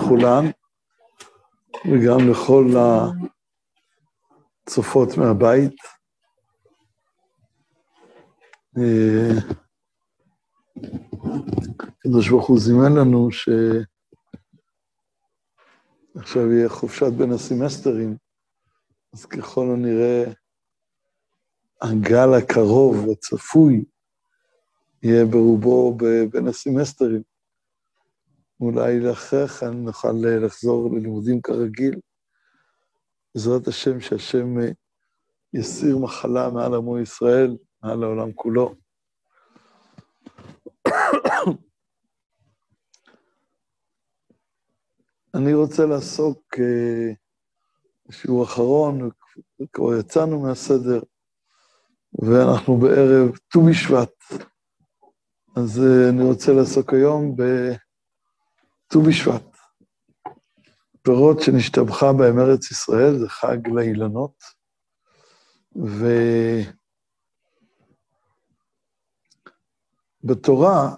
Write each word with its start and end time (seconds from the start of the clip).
לכולן, 0.00 0.44
וגם 1.84 2.30
לכל 2.30 2.64
הצופות 4.66 5.08
מהבית. 5.18 5.76
הקדוש 11.98 12.28
ברוך 12.28 12.48
הוא 12.48 12.58
זימן 12.60 12.92
לנו 12.98 13.28
שעכשיו 16.16 16.52
יהיה 16.52 16.68
חופשת 16.68 17.12
בין 17.18 17.32
הסמסטרים, 17.32 18.16
אז 19.12 19.26
ככל 19.26 19.66
הנראה 19.74 20.24
הגל 21.82 22.34
הקרוב, 22.38 23.10
הצפוי, 23.12 23.84
יהיה 25.02 25.24
ברובו 25.24 25.98
בין 26.30 26.48
הסמסטרים. 26.48 27.29
אולי 28.60 29.00
לאחר 29.00 29.46
כך 29.46 29.62
נוכל 29.62 30.12
לחזור 30.12 30.90
ללימודים 30.94 31.40
כרגיל. 31.42 32.00
בעזרת 33.34 33.68
השם, 33.68 34.00
שהשם 34.00 34.56
יסיר 35.54 35.98
מחלה 35.98 36.50
מעל 36.50 36.74
עמו 36.74 36.98
ישראל, 36.98 37.56
מעל 37.82 38.02
העולם 38.02 38.32
כולו. 38.32 38.74
אני 45.34 45.54
רוצה 45.54 45.86
לעסוק 45.86 46.54
בשיעור 48.08 48.44
אחרון, 48.44 49.10
כבר 49.72 49.98
יצאנו 49.98 50.40
מהסדר, 50.40 51.00
ואנחנו 52.22 52.76
בערב 52.76 53.36
ט"ו 53.48 53.60
בשבט. 53.70 54.12
אז 55.56 55.80
אני 56.10 56.22
רוצה 56.22 56.52
לעסוק 56.52 56.94
היום 56.94 57.36
בט"ו 58.90 59.02
בשבט. 59.02 59.56
פירות 61.02 61.40
שנשתבחה 61.40 62.12
בהם 62.12 62.38
ארץ 62.38 62.70
ישראל, 62.70 63.18
זה 63.18 63.28
חג 63.28 63.68
לאילנות, 63.68 64.34
ובתורה 70.24 70.94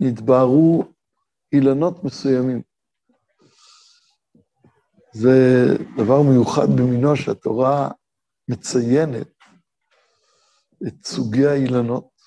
נתבהרו 0.00 0.84
אילנות 1.52 2.04
מסוימים. 2.04 2.62
זה 5.12 5.66
דבר 5.96 6.22
מיוחד 6.22 6.66
במינו 6.76 7.16
שהתורה 7.16 7.90
מציינת 8.48 9.28
את 10.86 11.06
סוגי 11.06 11.46
האילנות, 11.46 12.17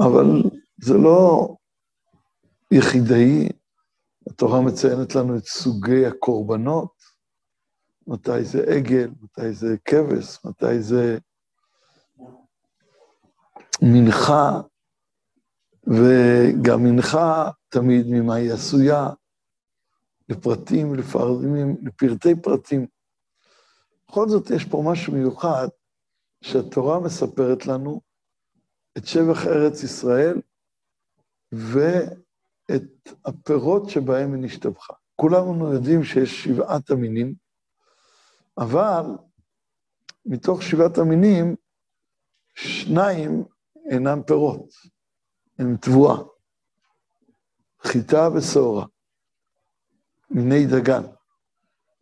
אבל 0.00 0.50
זה 0.80 0.94
לא 0.94 1.48
יחידאי, 2.70 3.48
התורה 4.30 4.60
מציינת 4.60 5.14
לנו 5.14 5.36
את 5.36 5.44
סוגי 5.44 6.06
הקורבנות, 6.06 6.92
מתי 8.06 8.44
זה 8.44 8.64
עגל, 8.76 9.10
מתי 9.22 9.52
זה 9.52 9.76
כבש, 9.84 10.44
מתי 10.44 10.82
זה 10.82 11.18
מנחה, 13.82 14.60
וגם 15.86 16.82
מנחה 16.82 17.50
תמיד 17.68 18.06
ממה 18.08 18.34
היא 18.34 18.52
עשויה, 18.52 19.08
לפרטים, 20.28 20.94
לפרטים, 20.94 21.76
לפרטי 21.82 22.34
פרטים. 22.42 22.86
בכל 24.08 24.28
זאת 24.28 24.50
יש 24.50 24.64
פה 24.64 24.82
משהו 24.86 25.12
מיוחד 25.12 25.68
שהתורה 26.44 27.00
מספרת 27.00 27.66
לנו 27.66 28.00
את 28.98 29.06
שבח 29.06 29.46
ארץ 29.46 29.82
ישראל 29.82 30.40
ואת 31.52 33.08
הפירות 33.24 33.90
שבהם 33.90 34.34
היא 34.34 34.42
נשתבחה. 34.42 34.94
כולנו 35.16 35.74
יודעים 35.74 36.04
שיש 36.04 36.44
שבעת 36.44 36.90
המינים, 36.90 37.34
אבל 38.58 39.02
מתוך 40.26 40.62
שבעת 40.62 40.98
המינים, 40.98 41.56
שניים 42.54 43.44
אינם 43.90 44.22
פירות, 44.22 44.74
הם 45.58 45.76
תבואה, 45.76 46.16
חיטה 47.82 48.28
ושעורה, 48.34 48.86
מיני 50.30 50.66
דגן. 50.66 51.02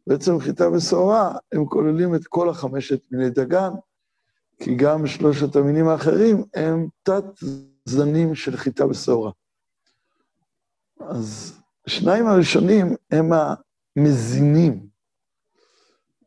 בעצם 0.06 0.40
חיטה 0.40 0.70
ושעורה, 0.70 1.38
הם 1.52 1.66
כוללים 1.66 2.14
את 2.14 2.26
כל 2.26 2.48
החמשת 2.48 3.12
מיני 3.12 3.30
דגן, 3.30 3.70
כי 4.64 4.74
גם 4.76 5.06
שלושת 5.06 5.56
המינים 5.56 5.88
האחרים 5.88 6.44
הם 6.54 6.88
תת-זנים 7.02 8.34
של 8.34 8.56
חיטה 8.56 8.86
ושעורה. 8.86 9.32
אז 11.00 11.58
השניים 11.86 12.26
הראשונים 12.26 12.96
הם 13.10 13.30
המזינים. 13.96 14.86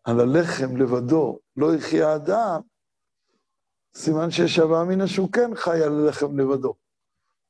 על 0.04 0.20
הלחם 0.20 0.78
לבדו 0.78 1.40
לא 1.58 1.76
יחיה 1.76 2.10
האדם, 2.10 2.62
סימן 3.96 4.32
שיש 4.32 4.60
הווה 4.60 4.82
אמינא 4.82 5.08
שהוא 5.08 5.32
כן 5.32 5.56
חי 5.56 5.84
על 5.84 6.00
הלחם 6.00 6.40
לבדו. 6.40 6.74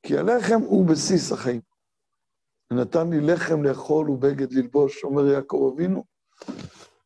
כי 0.04 0.18
הלחם 0.18 0.62
הוא 0.62 0.88
בסיס 0.88 1.32
החיים. 1.32 1.62
נתן 2.72 3.10
לי 3.10 3.22
לחם 3.22 3.64
לאכול 3.64 4.10
ובגד 4.10 4.54
ללבוש, 4.54 5.04
אומר 5.04 5.28
יעקב 5.28 5.72
אבינו, 5.74 6.04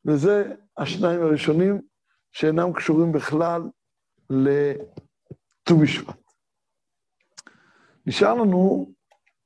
וזה 0.06 0.54
השניים 0.78 1.22
הראשונים 1.22 1.82
שאינם 2.32 2.74
קשורים 2.74 3.12
בכלל 3.12 3.62
לט"ו 4.30 5.78
בשבט. 5.78 6.18
נשאר 8.06 8.34
לנו 8.34 8.92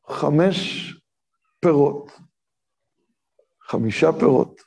חמש 0.10 0.90
פירות, 1.60 2.12
חמישה 3.62 4.12
פירות, 4.20 4.62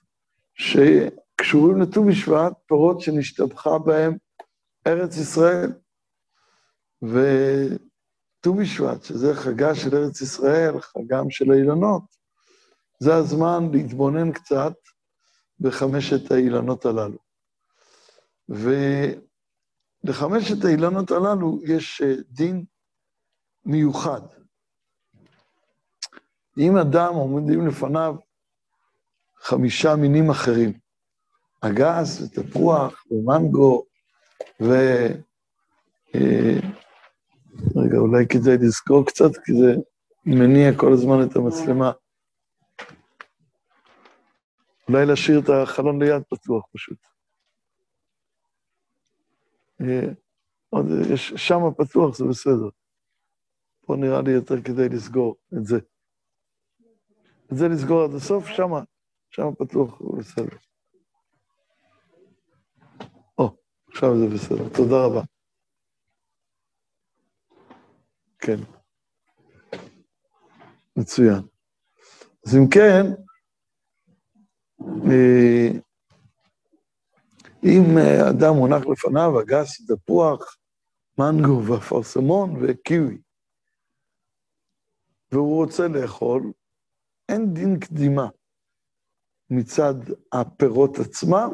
שקשורים 0.55 1.81
לט"ו 1.83 2.05
בשבט, 2.05 2.53
פירות 2.67 3.01
שנשתבחה 3.01 3.79
בהם 3.79 4.17
ארץ 4.87 5.17
ישראל. 5.17 5.73
וט"ו 7.03 8.55
בשבט, 8.55 9.05
שזה 9.05 9.35
חגה 9.35 9.75
של 9.75 9.97
ארץ 9.97 10.21
ישראל, 10.21 10.81
חגם 10.81 11.31
של 11.31 11.51
האילנות, 11.51 12.03
זה 13.01 13.15
הזמן 13.15 13.69
להתבונן 13.73 14.33
קצת 14.33 14.75
בחמשת 15.61 16.31
האילנות 16.31 16.87
הללו. 16.87 17.26
ולחמשת 20.05 20.65
האילנות 20.65 21.11
הללו 21.11 21.61
יש 21.65 22.03
דין 22.29 22.65
מיוחד. 23.65 24.21
אם 26.59 26.77
אדם 26.77 27.15
עומדים 27.15 27.67
לפניו 27.67 28.17
חמישה 29.37 29.97
מינים 29.97 30.31
אחרים, 30.31 30.73
אגס 31.61 32.21
ותפוח 32.21 33.05
ומנגו 33.11 33.85
ו... 34.63 34.73
רגע, 37.77 37.99
אולי 37.99 38.27
כדאי 38.29 38.57
לזכור 38.59 39.07
קצת, 39.07 39.31
כי 39.45 39.53
זה 39.53 39.75
מניע 40.27 40.79
כל 40.79 40.93
הזמן 40.93 41.23
את 41.23 41.37
המצלמה. 41.37 41.93
אולי 44.89 45.07
להשאיר 45.07 45.39
את 45.39 45.49
החלון 45.49 46.03
ליד 46.03 46.23
פתוח 46.31 46.65
פשוט. 46.73 47.16
עוד, 50.71 50.87
יש, 51.13 51.33
שם 51.37 51.61
פתוח, 51.79 52.17
זה 52.17 52.25
בסדר. 52.25 52.69
פה 53.87 53.97
נראה 53.97 54.23
לי 54.23 54.33
יותר 54.33 54.63
כדאי 54.63 54.89
לסגור 54.89 55.37
את 55.59 55.65
זה. 55.67 55.79
את 57.53 57.57
זה 57.57 57.69
לסגור 57.69 58.05
עד 58.05 58.15
הסוף, 58.15 58.47
שם, 58.47 58.71
שם 59.31 59.55
פתוח, 59.59 60.03
זה 60.03 60.19
בסדר. 60.19 60.57
או, 63.39 63.57
עכשיו 63.91 64.09
זה 64.19 64.35
בסדר, 64.35 64.69
תודה 64.77 64.97
רבה. 65.05 65.23
כן. 68.39 68.57
מצוין. 70.97 71.43
אז 72.47 72.57
אם 72.57 72.69
כן, 72.71 73.03
אם 77.67 77.99
אדם 78.31 78.55
מונח 78.55 78.87
לפניו 78.87 79.41
אגס, 79.41 79.87
תפוח, 79.87 80.57
מנגו 81.19 81.67
ואפרסמון 81.67 82.65
וקיwi, 82.65 83.17
והוא 85.33 85.65
רוצה 85.65 85.89
לאכול, 85.89 86.53
אין 87.29 87.55
דין 87.55 87.79
קדימה 87.81 88.29
מצד 89.51 89.95
הפירות 90.33 90.99
עצמם, 90.99 91.53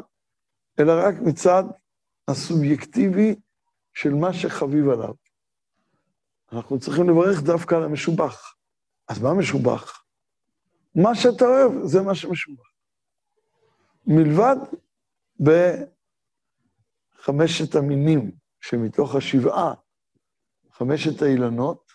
אלא 0.79 0.93
רק 1.05 1.15
מצד 1.25 1.63
הסובייקטיבי 2.27 3.35
של 3.93 4.13
מה 4.13 4.33
שחביב 4.33 4.89
עליו. 4.89 5.13
אנחנו 6.51 6.79
צריכים 6.79 7.09
לברך 7.09 7.41
דווקא 7.43 7.75
על 7.75 7.83
המשובח. 7.83 8.55
אז 9.07 9.19
מה 9.19 9.33
משובח? 9.33 10.03
מה 10.95 11.15
שאתה 11.15 11.45
אוהב, 11.45 11.71
זה 11.83 12.01
מה 12.01 12.15
שמשובח. 12.15 12.71
מלבד 14.07 14.55
בחמשת 17.23 17.75
המינים 17.75 18.31
שמתוך 18.61 19.15
השבעה, 19.15 19.73
חמשת 20.71 21.21
האילנות, 21.21 21.91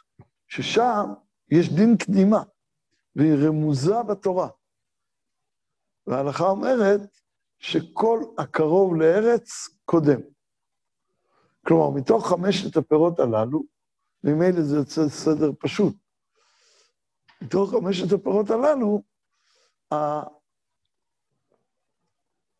ששם 0.46 1.04
יש 1.50 1.68
דין 1.68 1.96
קדימה, 1.96 2.42
והיא 3.16 3.48
רמוזה 3.48 4.02
בתורה. 4.08 4.48
וההלכה 6.06 6.44
אומרת 6.44 7.00
שכל 7.58 8.20
הקרוב 8.38 8.94
לארץ 8.94 9.68
קודם. 9.84 10.20
כלומר, 11.66 11.90
מתוך 11.90 12.28
חמשת 12.28 12.76
הפירות 12.76 13.20
הללו, 13.20 13.62
ממילא 14.24 14.62
זה 14.62 14.76
יוצא 14.76 15.08
סדר 15.08 15.50
פשוט. 15.58 15.96
מתוך 17.42 17.70
חמשת 17.70 18.12
הפירות 18.12 18.50
הללו, 18.50 19.02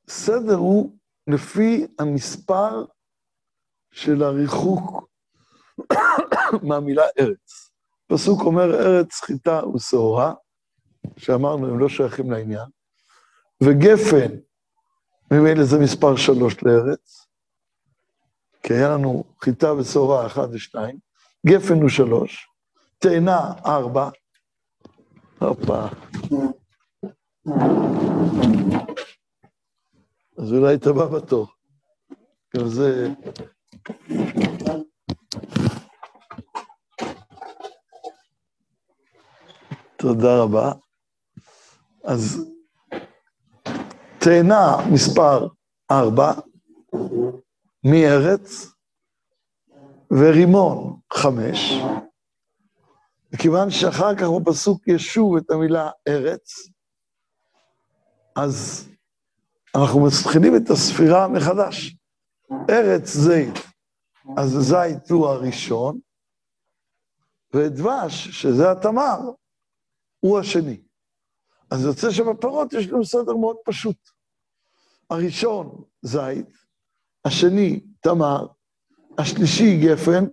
הסדר 0.09 0.55
הוא 0.55 0.98
לפי 1.29 1.87
המספר 1.99 2.85
של 3.91 4.23
הריחוק 4.23 5.09
מהמילה 6.69 7.05
ארץ. 7.21 7.71
פסוק 8.07 8.41
אומר, 8.41 8.75
ארץ 8.75 9.21
חיטה 9.21 9.67
ושעורה, 9.67 10.35
שאמרנו, 11.17 11.67
הם 11.67 11.79
לא 11.79 11.89
שייכים 11.89 12.31
לעניין, 12.31 12.69
וגפן, 13.63 14.35
ממילא 15.31 15.65
זה 15.65 15.79
מספר 15.79 16.17
שלוש 16.17 16.63
לארץ, 16.63 17.27
כי 18.63 18.75
היה 18.75 18.89
לנו 18.89 19.25
חיטה 19.45 19.75
ושעורה 19.75 20.27
אחת 20.27 20.49
ושתיים, 20.53 20.99
גפן 21.47 21.83
הוא 21.83 21.89
שלוש, 21.89 22.49
תאנה 22.99 23.53
ארבע, 23.67 24.09
הופה. 25.39 25.87
אז 30.38 30.52
אולי 30.52 30.75
אתה 30.75 30.93
בא 30.93 31.06
בתור. 31.06 31.46
גם 32.56 32.69
זה... 32.69 33.08
תודה 39.96 40.43
רבה. 40.43 40.73
אז 42.05 42.50
תאנה 44.19 44.76
מספר 44.93 45.49
ארבע, 45.90 46.32
מארץ, 47.85 48.67
ורימון 50.11 51.00
חמש. 51.12 51.73
מכיוון 53.32 53.70
שאחר 53.70 54.17
כך 54.17 54.26
בפסוק 54.44 54.88
ישוב 54.88 55.37
את 55.37 55.50
המילה 55.50 55.90
ארץ, 56.08 56.69
אז 58.37 58.88
אנחנו 59.76 60.06
מתחילים 60.06 60.56
את 60.56 60.70
הספירה 60.70 61.29
מחדש. 61.29 61.97
ארץ 62.70 63.09
זית, 63.09 63.55
אז 64.37 64.50
זית 64.50 65.11
הוא 65.11 65.26
הראשון, 65.26 66.00
ודבש, 67.55 68.29
שזה 68.29 68.70
התמר, 68.70 69.19
הוא 70.20 70.38
השני. 70.38 70.81
אז 71.70 71.85
יוצא 71.85 72.11
שבפירות 72.11 72.73
יש 72.73 72.87
לנו 72.87 73.05
סדר 73.05 73.37
מאוד 73.37 73.56
פשוט. 73.65 73.97
הראשון, 75.11 75.85
זית, 76.03 76.47
השני, 77.25 77.81
תמר, 78.00 78.47
השלישי, 79.19 79.81
גפן, 79.87 80.25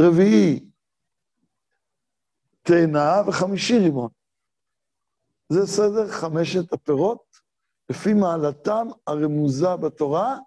רביעי, 0.00 0.70
תאנה, 2.62 3.22
וחמישי, 3.28 3.78
רימון. 3.78 4.10
זה 5.48 5.66
סדר 5.66 6.08
חמשת 6.08 6.72
הפירות, 6.72 7.25
לפי 7.90 8.14
מעלתם 8.14 8.88
הרמוזה 9.06 9.76
בתורה, 9.76 10.38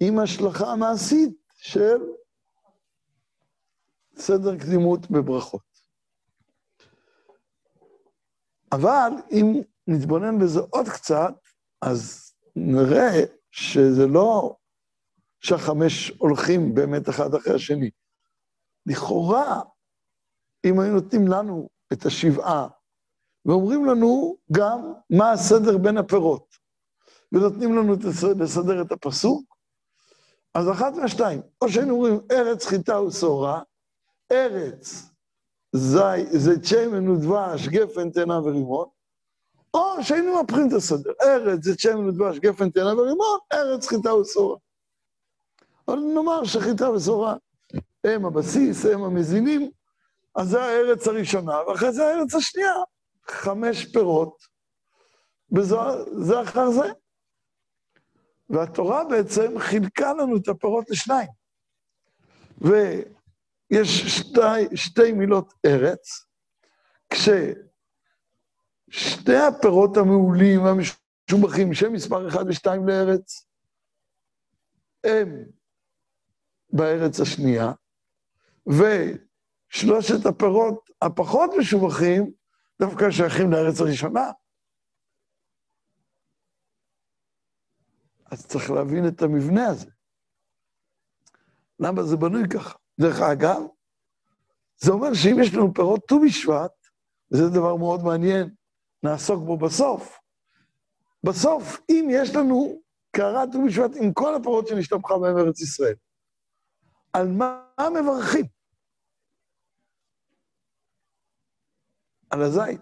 עם 0.00 0.18
השלכה 0.18 0.72
המעשית 0.72 1.36
של 1.56 1.98
סדר 4.16 4.58
קדימות 4.58 5.10
בברכות. 5.10 5.70
אבל 8.72 9.10
אם 9.30 9.62
נתבונן 9.86 10.38
בזה 10.38 10.60
עוד 10.60 10.88
קצת, 10.88 11.34
אז 11.82 12.32
נראה 12.56 13.24
שזה 13.50 14.06
לא 14.06 14.56
שהחמש 15.40 16.10
הולכים 16.10 16.74
באמת 16.74 17.08
אחד 17.08 17.34
אחרי 17.34 17.54
השני. 17.54 17.90
לכאורה, 18.86 19.62
אם 20.64 20.80
היו 20.80 20.92
נותנים 20.92 21.28
לנו 21.28 21.68
את 21.92 22.06
השבעה, 22.06 22.68
ואומרים 23.44 23.84
לנו 23.84 24.36
גם 24.52 24.92
מה 25.10 25.32
הסדר 25.32 25.78
בין 25.78 25.96
הפירות, 25.96 26.49
ונותנים 27.32 27.76
לנו 27.76 27.94
לסדר 28.38 28.82
את 28.82 28.92
הפסוק, 28.92 29.44
אז 30.54 30.70
אחת 30.70 30.94
מהשתיים, 30.94 31.40
או 31.62 31.68
שהיינו 31.68 31.94
אומרים 31.94 32.20
ארץ 32.30 32.66
חיטה 32.66 33.00
ושעורה, 33.00 33.62
ארץ 34.32 35.10
זי, 35.72 36.38
זית 36.38 36.64
שמן 36.64 37.08
ודבש, 37.08 37.68
גפן, 37.68 38.10
תאנה 38.10 38.40
ורימון, 38.40 38.86
או 39.74 40.02
שהיינו 40.02 40.42
מפחים 40.42 40.68
את 40.68 40.72
הסדר, 40.72 41.12
ארץ 41.22 41.64
זית 41.64 41.80
שמן 41.80 42.08
ודבש, 42.08 42.38
גפן, 42.38 42.70
תאנה 42.70 42.94
ורימון, 42.94 43.38
ארץ 43.52 43.86
חיטה 43.88 44.14
ושעורה. 44.14 44.56
אבל 45.88 45.98
נאמר 45.98 46.44
שחיטה 46.44 46.90
ושעורה 46.90 47.36
הם 48.04 48.26
הבסיס, 48.26 48.86
הם 48.86 49.02
המזינים, 49.02 49.70
אז 50.34 50.48
זה 50.48 50.62
הארץ 50.62 51.08
הראשונה, 51.08 51.58
ואחרי 51.68 51.92
זה 51.92 52.06
הארץ 52.06 52.34
השנייה, 52.34 52.74
חמש 53.26 53.84
פירות, 53.84 54.36
וזה 55.52 56.42
אחר 56.42 56.70
זה. 56.70 56.92
והתורה 58.50 59.04
בעצם 59.04 59.58
חילקה 59.58 60.12
לנו 60.12 60.36
את 60.36 60.48
הפירות 60.48 60.90
לשניים. 60.90 61.28
ויש 62.60 64.18
שתי, 64.18 64.76
שתי 64.76 65.12
מילות 65.12 65.54
ארץ, 65.66 66.24
כששתי 67.10 67.56
הפירות 69.36 69.96
המעולים 69.96 70.60
והמשובחים, 70.64 71.74
שם 71.74 71.92
מספר 71.92 72.28
אחד 72.28 72.44
ושתיים 72.48 72.88
לארץ, 72.88 73.46
הם 75.04 75.44
בארץ 76.72 77.20
השנייה, 77.20 77.72
ושלושת 78.66 80.26
הפירות 80.26 80.90
הפחות 81.02 81.50
משובחים 81.58 82.32
דווקא 82.80 83.10
שייכים 83.10 83.52
לארץ 83.52 83.80
הראשונה. 83.80 84.30
אז 88.30 88.46
צריך 88.46 88.70
להבין 88.70 89.08
את 89.08 89.22
המבנה 89.22 89.66
הזה. 89.66 89.90
למה 91.80 92.02
זה 92.02 92.16
בנוי 92.16 92.48
ככה? 92.48 92.78
דרך 93.00 93.20
אגב, 93.20 93.62
זה 94.76 94.92
אומר 94.92 95.14
שאם 95.14 95.36
יש 95.42 95.54
לנו 95.54 95.74
פירות 95.74 96.08
ט"ו 96.08 96.20
בשבט, 96.26 96.72
וזה 97.32 97.48
דבר 97.48 97.76
מאוד 97.76 98.02
מעניין, 98.02 98.54
נעסוק 99.02 99.44
בו 99.44 99.58
בסוף. 99.58 100.18
בסוף, 101.24 101.80
אם 101.90 102.08
יש 102.10 102.36
לנו 102.36 102.82
קערת 103.10 103.48
ט"ו 103.52 103.58
בשבט 103.66 103.90
עם 104.02 104.12
כל 104.12 104.34
הפירות 104.34 104.66
שנשתבחה 104.66 105.18
בהם 105.18 105.38
ארץ 105.38 105.60
ישראל, 105.60 105.94
על 107.12 107.28
מה 107.28 107.64
מברכים? 108.00 108.46
על 112.30 112.42
הזית. 112.42 112.80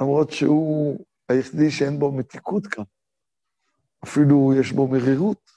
למרות 0.00 0.30
שהוא 0.30 1.04
היחידי 1.28 1.70
שאין 1.70 1.98
בו 1.98 2.12
מתיקות 2.12 2.66
כאן. 2.66 2.84
אפילו 4.04 4.52
יש 4.60 4.72
בו 4.72 4.88
מרירות. 4.88 5.50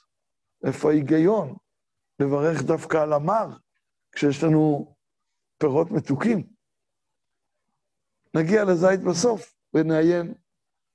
איפה 0.66 0.90
ההיגיון 0.90 1.56
לברך 2.20 2.62
דווקא 2.62 2.96
על 2.96 3.12
המר, 3.12 3.46
כשיש 4.12 4.44
לנו 4.44 4.94
פירות 5.58 5.90
מתוקים? 5.90 6.46
נגיע 8.34 8.64
לזית 8.64 9.00
בסוף 9.00 9.54
ונעיין 9.74 10.34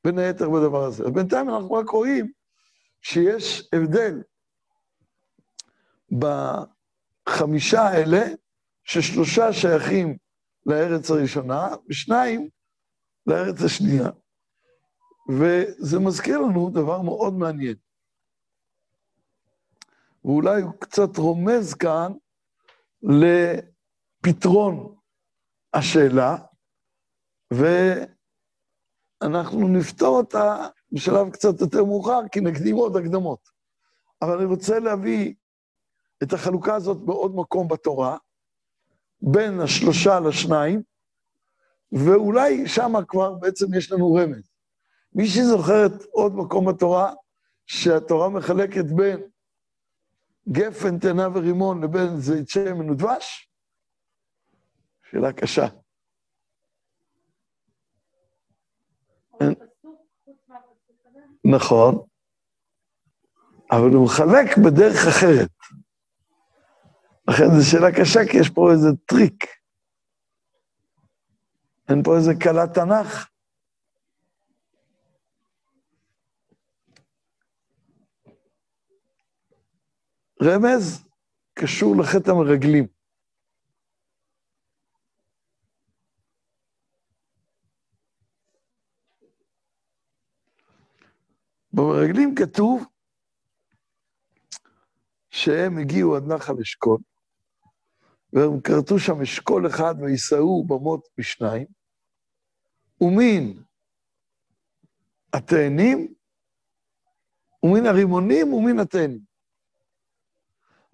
בין 0.03 0.17
היתר 0.17 0.49
בדבר 0.49 0.83
הזה. 0.83 1.03
אז 1.03 1.11
בינתיים 1.11 1.49
אנחנו 1.49 1.71
רק 1.71 1.89
רואים 1.89 2.31
שיש 3.01 3.69
הבדל 3.73 4.21
בחמישה 6.11 7.81
האלה, 7.81 8.25
ששלושה 8.83 9.53
שייכים 9.53 10.17
לארץ 10.65 11.11
הראשונה, 11.11 11.67
ושניים 11.89 12.49
לארץ 13.27 13.61
השנייה. 13.65 14.09
וזה 15.29 15.99
מזכיר 15.99 16.37
לנו 16.37 16.69
דבר 16.69 17.01
מאוד 17.01 17.33
מעניין. 17.33 17.75
ואולי 20.25 20.61
הוא 20.61 20.73
קצת 20.79 21.17
רומז 21.17 21.73
כאן 21.73 22.11
לפתרון 24.23 24.95
השאלה, 25.73 26.37
ואנחנו 29.21 29.67
נפתור 29.67 30.17
אותה 30.17 30.67
בשלב 30.91 31.29
קצת 31.29 31.61
יותר 31.61 31.83
מאוחר, 31.83 32.19
כי 32.31 32.39
נקדים 32.39 32.75
עוד 32.75 32.95
הקדמות. 32.97 33.49
אבל 34.21 34.37
אני 34.37 34.45
רוצה 34.45 34.79
להביא 34.79 35.33
את 36.23 36.33
החלוקה 36.33 36.75
הזאת 36.75 36.97
בעוד 36.97 37.35
מקום 37.35 37.67
בתורה, 37.67 38.17
בין 39.21 39.59
השלושה 39.59 40.19
לשניים, 40.19 40.81
ואולי 41.91 42.67
שם 42.67 42.93
כבר 43.07 43.33
בעצם 43.33 43.73
יש 43.73 43.91
לנו 43.91 44.13
רמז. 44.13 44.46
מי 45.17 45.27
שזוכרת 45.27 46.03
עוד 46.11 46.35
מקום 46.35 46.65
בתורה, 46.69 47.13
שהתורה 47.65 48.29
מחלקת 48.29 48.85
בין 48.95 49.29
גפן, 50.49 50.99
תאנה 50.99 51.27
ורימון 51.33 51.83
לבין 51.83 52.19
זית 52.19 52.49
שמן 52.49 52.89
ודבש, 52.89 53.49
שאלה 55.11 55.33
קשה. 55.33 55.67
נכון, 61.45 62.07
אבל 63.71 63.89
הוא 63.93 64.05
מחלק 64.05 64.57
בדרך 64.57 65.07
אחרת. 65.07 65.49
לכן 67.29 67.45
זו 67.57 67.71
שאלה 67.71 67.91
קשה, 67.91 68.19
כי 68.31 68.37
יש 68.37 68.49
פה 68.49 68.71
איזה 68.71 68.87
טריק. 69.05 69.45
אין 71.89 72.03
פה 72.03 72.15
איזה 72.15 72.31
כלת 72.43 72.73
תנ"ך. 72.73 73.36
רמז 80.43 81.07
קשור 81.53 81.95
לחטא 82.01 82.31
המרגלים. 82.31 82.87
במרגלים 91.73 92.35
כתוב 92.35 92.85
שהם 95.29 95.77
הגיעו 95.77 96.15
עד 96.15 96.23
נחל 96.23 96.53
אשכול, 96.61 96.99
והם 98.33 98.61
כרתו 98.61 98.99
שם 98.99 99.21
אשכול 99.21 99.67
אחד 99.67 99.95
ויישאו 100.01 100.65
במות 100.67 101.07
בשניים, 101.17 101.67
ומין 103.01 103.63
התאנים, 105.33 106.13
ומין 107.63 107.85
הרימונים 107.85 108.53
ומין 108.53 108.79
התאנים. 108.79 109.36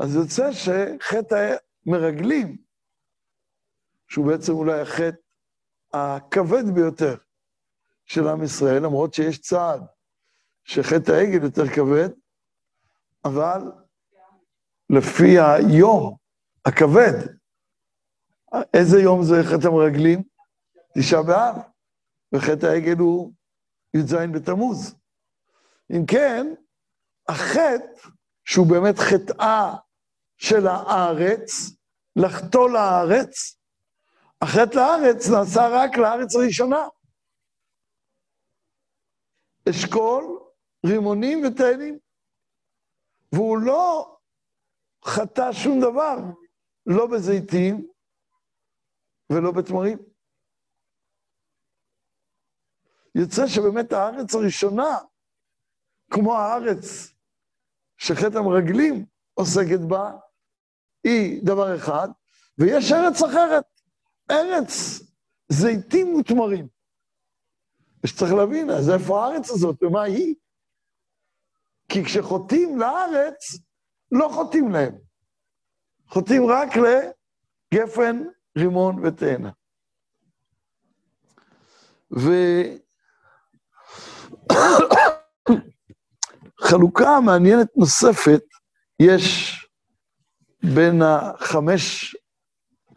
אז 0.03 0.15
יוצא 0.15 0.51
שחטא 0.51 1.55
המרגלים, 1.85 2.57
שהוא 4.07 4.27
בעצם 4.27 4.53
אולי 4.53 4.81
החטא 4.81 5.17
הכבד 5.93 6.63
ביותר 6.75 7.15
של 8.05 8.27
עם 8.27 8.43
ישראל, 8.43 8.83
למרות 8.83 9.13
שיש 9.13 9.41
צעד 9.41 9.85
שחטא 10.63 11.11
העגל 11.11 11.43
יותר 11.43 11.67
כבד, 11.75 12.09
אבל 13.25 13.61
לפי 14.89 15.39
היום 15.39 16.17
הכבד, 16.65 17.13
איזה 18.73 18.99
יום 18.99 19.23
זה 19.23 19.35
חטא 19.43 19.67
המרגלים? 19.67 20.23
תשעה 20.97 21.23
באב, 21.23 21.55
וחטא 22.35 22.65
העגל 22.65 22.97
הוא 22.97 23.33
י"ז 23.93 24.13
בתמוז. 24.13 24.95
אם 25.91 26.05
כן, 26.05 26.53
החטא, 27.27 28.09
שהוא 28.45 28.67
באמת 28.67 28.99
חטאה 28.99 29.75
של 30.43 30.67
הארץ, 30.67 31.75
לחטוא 32.15 32.69
לארץ, 32.69 33.57
החטא 34.41 34.75
לארץ 34.75 35.29
נעשה 35.29 35.61
רק 35.71 35.97
לארץ 35.97 36.35
הראשונה. 36.35 36.87
אשכול, 39.69 40.39
רימונים 40.85 41.41
ותאנים. 41.45 41.99
והוא 43.31 43.57
לא 43.57 44.17
חטא 45.05 45.51
שום 45.51 45.79
דבר, 45.79 46.17
לא 46.85 47.07
בזיתים 47.07 47.87
ולא 49.29 49.51
בתמרים. 49.51 49.97
יוצא 53.15 53.47
שבאמת 53.47 53.93
הארץ 53.93 54.35
הראשונה, 54.35 54.97
כמו 56.11 56.35
הארץ 56.37 57.13
שחטא 57.97 58.37
המרגלים 58.37 59.05
עוסקת 59.33 59.79
בה, 59.89 60.11
היא 61.03 61.39
דבר 61.43 61.75
אחד, 61.75 62.07
ויש 62.57 62.91
ארץ 62.91 63.21
אחרת, 63.23 63.63
ארץ 64.31 65.01
זיתים 65.49 66.15
ותמרים. 66.15 66.67
ושצריך 68.03 68.33
להבין, 68.33 68.69
אז 68.69 68.89
איפה 68.89 69.23
הארץ 69.23 69.49
הזאת 69.49 69.83
ומה 69.83 70.01
היא? 70.01 70.35
כי 71.89 72.03
כשחוטאים 72.03 72.79
לארץ, 72.79 73.57
לא 74.11 74.29
חוטאים 74.33 74.71
להם. 74.71 74.95
חוטאים 76.07 76.43
רק 76.45 76.69
לגפן, 77.73 78.23
רימון 78.57 79.05
ותאנה. 79.05 79.49
וחלוקה 86.61 87.19
מעניינת 87.25 87.67
נוספת 87.75 88.43
יש 88.99 89.62
בין 90.63 91.01
החמש 91.01 92.15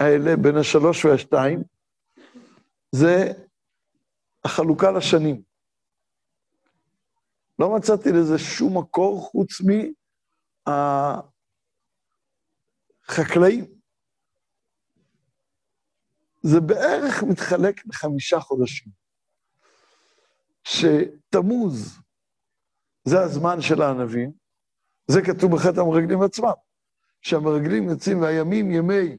האלה, 0.00 0.36
בין 0.36 0.56
השלוש 0.56 1.04
והשתיים, 1.04 1.62
זה 2.92 3.32
החלוקה 4.44 4.90
לשנים. 4.90 5.42
לא 7.58 7.76
מצאתי 7.76 8.08
לזה 8.12 8.38
שום 8.38 8.78
מקור 8.78 9.20
חוץ 9.20 9.60
מהחקלאים. 13.08 13.64
זה 16.42 16.60
בערך 16.60 17.22
מתחלק 17.22 17.86
לחמישה 17.86 18.40
חודשים. 18.40 18.92
שתמוז 20.64 22.00
זה 23.04 23.20
הזמן 23.20 23.60
של 23.60 23.82
הענבים, 23.82 24.32
זה 25.06 25.20
כתוב 25.22 25.52
בחטא 25.54 25.80
המרגלים 25.80 26.22
עצמם, 26.22 26.65
שהמרגלים 27.22 27.88
יוצאים 27.88 28.20
והימים 28.20 28.70
ימי 28.70 29.16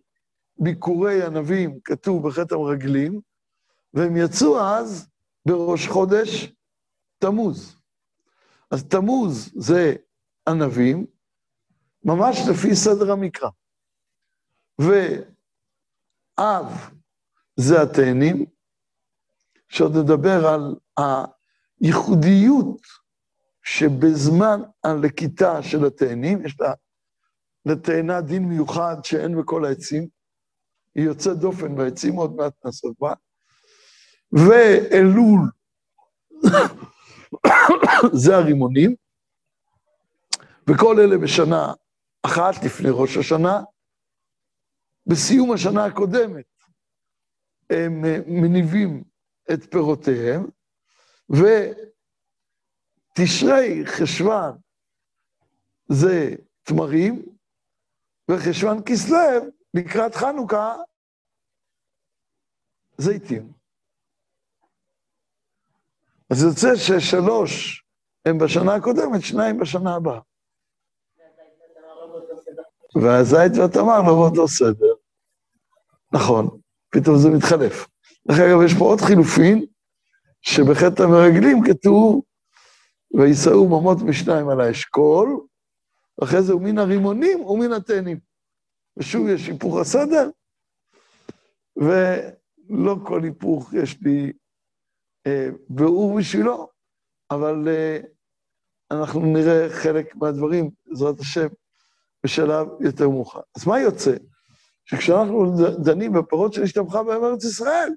ביקורי 0.60 1.24
ענבים, 1.24 1.80
כתוב 1.84 2.28
בחטא 2.28 2.56
המרגלים, 2.56 3.22
והם 3.94 4.18
יצאו 4.18 4.60
אז 4.60 5.10
בראש 5.46 5.88
חודש 5.88 6.54
תמוז. 7.20 7.78
אז 8.72 8.84
תמוז 8.84 9.52
זה 9.56 9.96
ענבים, 10.48 11.06
ממש 12.04 12.38
לפי 12.50 12.76
סדר 12.76 13.12
המקרא. 13.12 13.50
ואב 14.80 16.66
זה 17.56 17.82
התאנים, 17.82 18.46
שעוד 19.70 19.98
נדבר 19.98 20.48
על 20.48 20.76
הייחודיות 21.82 22.82
שבזמן 23.64 24.62
הלקיטה 24.84 25.64
של 25.64 25.86
התאנים, 25.86 26.46
יש 26.46 26.60
לה 26.60 26.74
לתאנה 27.68 28.22
דין 28.22 28.46
מיוחד 28.46 28.96
שאין 29.04 29.42
בכל 29.42 29.66
העצים, 29.66 30.08
היא 30.96 31.06
יוצאת 31.06 31.38
דופן 31.38 31.76
בעצים, 31.76 32.16
עוד 32.16 32.36
מעט 32.36 32.54
נעסוק 32.66 33.00
בה, 33.00 33.14
ואלול 34.32 35.40
זה 38.24 38.36
הרימונים, 38.36 38.96
וכל 40.70 41.00
אלה 41.00 41.18
בשנה 41.18 41.74
אחת 42.24 42.64
לפני 42.66 42.90
ראש 42.92 43.18
השנה. 43.18 43.62
בסיום 45.06 45.52
השנה 45.52 45.86
הקודמת 45.86 46.46
הם 47.70 48.02
מניבים 48.28 49.04
את 49.54 49.72
פירותיהם, 49.72 50.48
ותשרי 53.16 53.86
חשוון 53.86 54.58
זה 55.90 56.36
תמרים, 56.64 57.37
וחשוון 58.32 58.82
כסלו 58.86 59.18
לקראת 59.74 60.16
חנוכה 60.16 60.76
זיתים. 62.98 63.52
אז 66.30 66.44
יוצא 66.44 66.76
ששלוש 66.76 67.84
הם 68.26 68.38
בשנה 68.38 68.76
הקודמת, 68.76 69.22
שניים 69.22 69.60
בשנה 69.60 69.96
הבאה. 69.96 70.20
והזית 72.96 73.52
והתמר 73.58 74.02
לא 74.02 74.14
באותו 74.16 74.48
סדר. 74.48 74.94
נכון, 76.14 76.60
פתאום 76.90 77.18
זה 77.18 77.30
מתחלף. 77.30 77.88
דרך 78.28 78.40
אגב, 78.40 78.62
יש 78.66 78.74
פה 78.80 78.86
עוד 78.86 79.02
חילופין, 79.02 79.66
שבחטא 80.42 81.04
המרגלים 81.04 81.58
כתוב, 81.68 82.22
ויישאו 83.18 83.68
ממות 83.68 83.98
משניים 84.02 84.50
על 84.50 84.62
האשכול, 84.62 85.48
ואחרי 86.18 86.42
זה 86.42 86.54
הוא 86.54 86.62
מן 86.62 86.78
הרימונים 86.78 87.42
ומן 87.42 87.72
התאנים. 87.72 88.20
ושוב 88.98 89.28
יש 89.28 89.48
היפוך 89.48 89.78
הסדר, 89.78 90.30
ולא 91.78 92.96
כל 93.06 93.24
היפוך 93.24 93.74
יש 93.74 94.02
לי 94.02 94.32
אה, 95.28 95.50
והוא 95.78 96.20
בשבילו, 96.20 96.70
אבל 97.32 97.68
אה, 97.68 98.00
אנחנו 98.92 99.20
נראה 99.20 99.70
חלק 99.70 100.16
מהדברים, 100.16 100.70
בעזרת 100.86 101.20
השם, 101.20 101.48
בשלב 102.24 102.68
יותר 102.80 103.10
מאוחר. 103.10 103.40
אז 103.58 103.68
מה 103.68 103.80
יוצא? 103.80 104.16
שכשאנחנו 104.86 105.56
דנים 105.84 106.14
בפירות 106.14 106.54
שנשתבחה 106.54 107.04
בהם 107.04 107.24
ארץ 107.24 107.44
ישראל, 107.44 107.90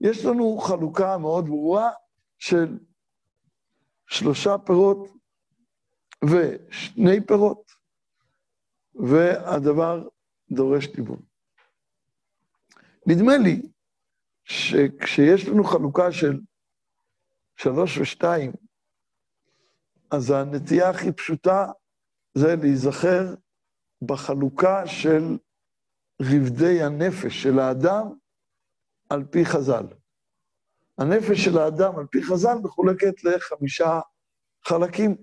יש 0.00 0.24
לנו 0.24 0.58
חלוקה 0.58 1.18
מאוד 1.18 1.46
ברורה 1.46 1.90
של 2.38 2.78
שלושה 4.06 4.58
פירות 4.58 5.08
ושני 6.24 7.26
פירות, 7.26 7.72
והדבר 8.94 10.08
דורש 10.50 10.86
ליבון. 10.96 11.20
נדמה 13.06 13.36
לי 13.36 13.62
שכשיש 14.44 15.48
לנו 15.48 15.64
חלוקה 15.64 16.12
של 16.12 16.40
שלוש 17.56 17.98
ושתיים, 17.98 18.52
אז 20.10 20.30
הנטייה 20.30 20.90
הכי 20.90 21.12
פשוטה 21.12 21.66
זה 22.34 22.56
להיזכר 22.56 23.34
בחלוקה 24.02 24.86
של 24.86 25.38
רבדי 26.22 26.82
הנפש 26.82 27.42
של 27.42 27.58
האדם 27.58 28.06
על 29.08 29.24
פי 29.24 29.44
חז"ל. 29.44 29.86
הנפש 30.98 31.44
של 31.44 31.58
האדם 31.58 31.98
על 31.98 32.06
פי 32.10 32.22
חז"ל 32.22 32.54
מחולקת 32.62 33.24
לחמישה 33.24 34.00
חלקים. 34.64 35.16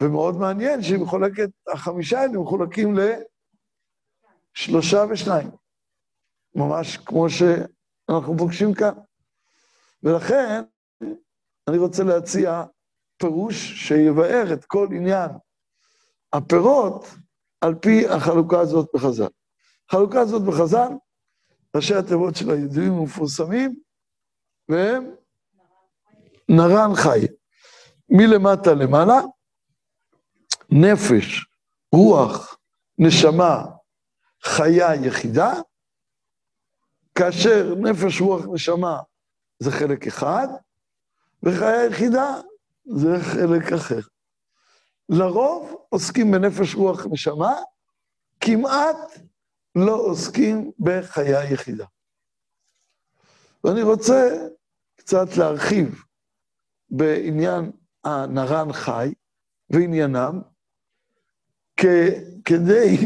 ומאוד 0.00 0.36
מעניין 0.36 0.82
שהיא 0.82 0.98
מחולקת, 0.98 1.50
החמישה 1.72 2.20
האלה 2.20 2.38
מחולקים 2.38 2.94
לשלושה 4.56 5.04
ושניים. 5.10 5.50
ממש 6.54 6.96
כמו 6.96 7.26
שאנחנו 7.30 8.38
פוגשים 8.38 8.74
כאן. 8.74 8.92
ולכן 10.02 10.62
אני 11.68 11.78
רוצה 11.78 12.04
להציע 12.04 12.64
פירוש 13.16 13.88
שיבאר 13.88 14.52
את 14.52 14.64
כל 14.64 14.88
עניין 14.92 15.30
הפירות 16.32 17.06
על 17.60 17.74
פי 17.74 18.08
החלוקה 18.08 18.60
הזאת 18.60 18.88
בחז"ל. 18.94 19.28
החלוקה 19.88 20.20
הזאת 20.20 20.42
בחז"ל, 20.42 20.88
ראשי 21.76 21.94
התיבות 21.94 22.36
של 22.36 22.50
הידועים 22.50 22.98
ומפורסמים, 22.98 23.80
והם 24.68 25.14
נרן 26.48 26.94
חי. 26.94 27.26
מלמטה 28.08 28.74
למעלה, 28.74 29.20
נפש, 30.70 31.46
רוח, 31.92 32.58
נשמה, 32.98 33.64
חיה 34.42 34.94
יחידה, 34.94 35.52
כאשר 37.14 37.74
נפש, 37.74 38.20
רוח, 38.20 38.44
נשמה 38.52 39.00
זה 39.58 39.70
חלק 39.70 40.06
אחד, 40.06 40.48
וחיה 41.42 41.86
יחידה 41.86 42.40
זה 42.84 43.08
חלק 43.20 43.72
אחר. 43.72 44.00
לרוב 45.08 45.86
עוסקים 45.88 46.30
בנפש, 46.30 46.74
רוח, 46.74 47.06
נשמה, 47.10 47.54
כמעט 48.40 48.96
לא 49.74 49.94
עוסקים 49.94 50.70
בחיה 50.78 51.52
יחידה. 51.52 51.86
ואני 53.64 53.82
רוצה 53.82 54.46
קצת 54.96 55.36
להרחיב 55.36 56.02
בעניין 56.90 57.70
הנרן 58.04 58.72
חי 58.72 59.14
ועניינם, 59.70 60.40
כדי 62.44 62.96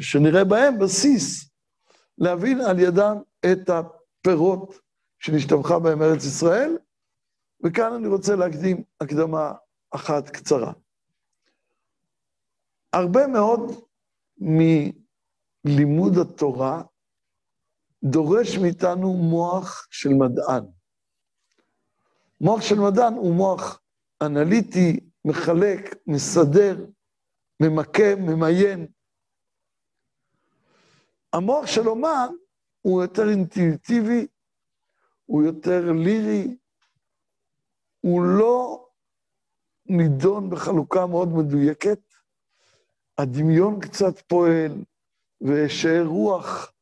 שנראה 0.00 0.44
בהם 0.44 0.78
בסיס 0.78 1.50
להבין 2.18 2.60
על 2.60 2.78
ידם 2.78 3.16
את 3.52 3.70
הפירות 3.70 4.78
שנשתבחה 5.18 5.78
בהם 5.78 6.02
ארץ 6.02 6.24
ישראל, 6.24 6.76
וכאן 7.64 7.92
אני 7.92 8.08
רוצה 8.08 8.36
להקדים 8.36 8.82
הקדמה 9.00 9.52
אחת 9.90 10.30
קצרה. 10.30 10.72
הרבה 12.92 13.26
מאוד 13.26 13.60
מלימוד 15.64 16.18
התורה 16.18 16.82
דורש 18.04 18.58
מאיתנו 18.58 19.14
מוח 19.14 19.86
של 19.90 20.08
מדען. 20.08 20.64
מוח 22.40 22.60
של 22.60 22.80
מדען 22.80 23.14
הוא 23.14 23.34
מוח 23.34 23.80
אנליטי, 24.22 25.00
מחלק, 25.24 25.94
מסדר, 26.06 26.86
ממקם, 27.62 28.22
ממיין. 28.22 28.86
המוח 31.32 31.66
של 31.66 31.88
אומן 31.88 32.28
הוא 32.80 33.02
יותר 33.02 33.22
אינטואיטיבי, 33.30 34.26
הוא 35.24 35.42
יותר 35.42 35.92
לירי, 35.92 36.56
הוא 38.00 38.22
לא 38.24 38.88
נידון 39.86 40.50
בחלוקה 40.50 41.06
מאוד 41.06 41.28
מדויקת, 41.28 42.00
הדמיון 43.18 43.80
קצת 43.80 44.18
פועל, 44.28 44.84
ושאר 45.40 46.04
רוח 46.06 46.72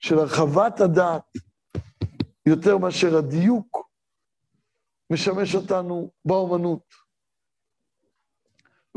של 0.00 0.18
הרחבת 0.18 0.80
הדעת, 0.80 1.32
יותר 2.46 2.78
מאשר 2.78 3.16
הדיוק, 3.16 3.88
משמש 5.12 5.54
אותנו 5.54 6.10
באומנות. 6.24 7.07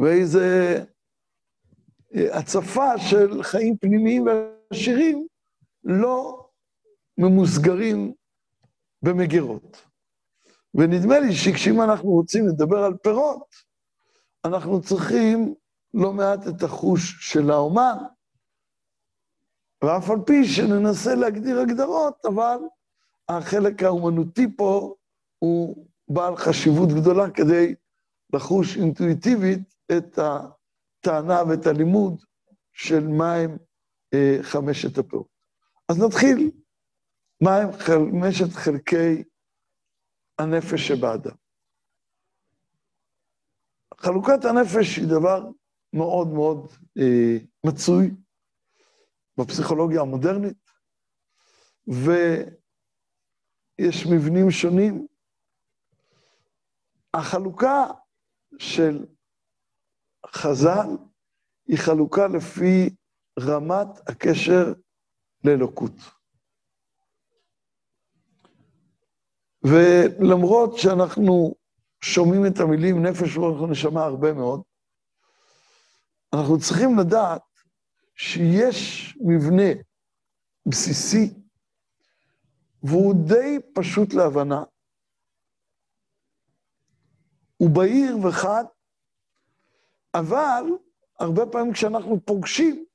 ואיזה 0.02 0.78
הצפה 2.14 2.98
של 2.98 3.44
חיים 3.44 3.78
פנימיים 3.78 4.26
ועשירים 4.28 5.28
לא 5.84 6.46
ממוסגרים 7.18 8.14
במגירות. 9.02 9.86
ונדמה 10.76 11.20
לי 11.20 11.34
שכשאם 11.34 11.82
אנחנו 11.82 12.10
רוצים 12.10 12.48
לדבר 12.48 12.78
על 12.78 12.94
פירות, 12.98 13.56
אנחנו 14.46 14.82
צריכים 14.82 15.56
לא 15.94 16.14
מעט 16.14 16.48
את 16.48 16.64
החוש 16.64 17.32
של 17.32 17.52
האומן, 17.52 17.98
ואף 19.84 20.10
על 20.10 20.18
פי 20.26 20.46
שננסה 20.46 21.16
להגדיר 21.16 21.60
הגדרות, 21.60 22.26
אבל 22.26 22.58
החלק 23.30 23.84
האומנותי 23.84 24.48
פה 24.58 24.96
הוא 25.40 25.86
בעל 26.08 26.36
חשיבות 26.36 26.90
גדולה 26.90 27.30
כדי 27.30 27.76
לחוש 28.34 28.78
אינטואיטיבית 28.78 29.72
את 29.98 30.20
הטענה 30.20 31.44
ואת 31.50 31.66
הלימוד 31.66 32.22
של 32.74 33.08
מהם 33.08 33.58
אה, 34.14 34.38
חמשת 34.42 34.98
הפירות. 34.98 35.28
אז 35.90 36.00
נתחיל, 36.00 36.52
מהם 37.42 37.72
חמשת 37.72 38.54
חלקי 38.54 39.24
הנפש 40.40 40.88
שבאדם. 40.88 41.36
חלוקת 43.98 44.46
הנפש 44.46 44.98
היא 44.98 45.08
דבר 45.08 45.50
מאוד 45.94 46.28
מאוד 46.28 46.68
אה, 46.98 47.38
מצוי 47.66 48.12
בפסיכולוגיה 49.38 50.02
המודרנית, 50.02 50.58
ויש 51.88 52.56
מבנים 54.06 54.52
שונים. 54.52 55.08
החלוקה 57.14 57.86
של 58.58 59.06
חז"ל 60.28 60.98
היא 61.68 61.78
חלוקה 61.78 62.28
לפי 62.28 62.90
רמת 63.40 64.10
הקשר 64.10 64.74
לאלוקות. 65.44 65.94
ולמרות 69.64 70.78
שאנחנו 70.78 71.56
שומעים 72.04 72.46
את 72.46 72.60
המילים 72.60 73.06
נפש 73.06 73.38
רוח 73.38 73.62
ונשמה 73.62 74.04
הרבה 74.04 74.34
מאוד, 74.34 74.62
אנחנו 76.34 76.60
צריכים 76.60 77.00
לדעת 77.00 77.42
שיש 78.16 79.18
מבנה 79.22 79.82
בסיסי, 80.66 81.34
והוא 82.84 83.16
די 83.28 83.60
פשוט 83.74 84.14
להבנה. 84.14 84.64
הוא 87.58 87.70
בהיר 87.70 88.18
וחד, 88.28 88.64
אבל 90.14 90.64
הרבה 91.20 91.46
פעמים 91.52 91.74
כשאנחנו 91.74 92.26
פוגשים, 92.26 92.86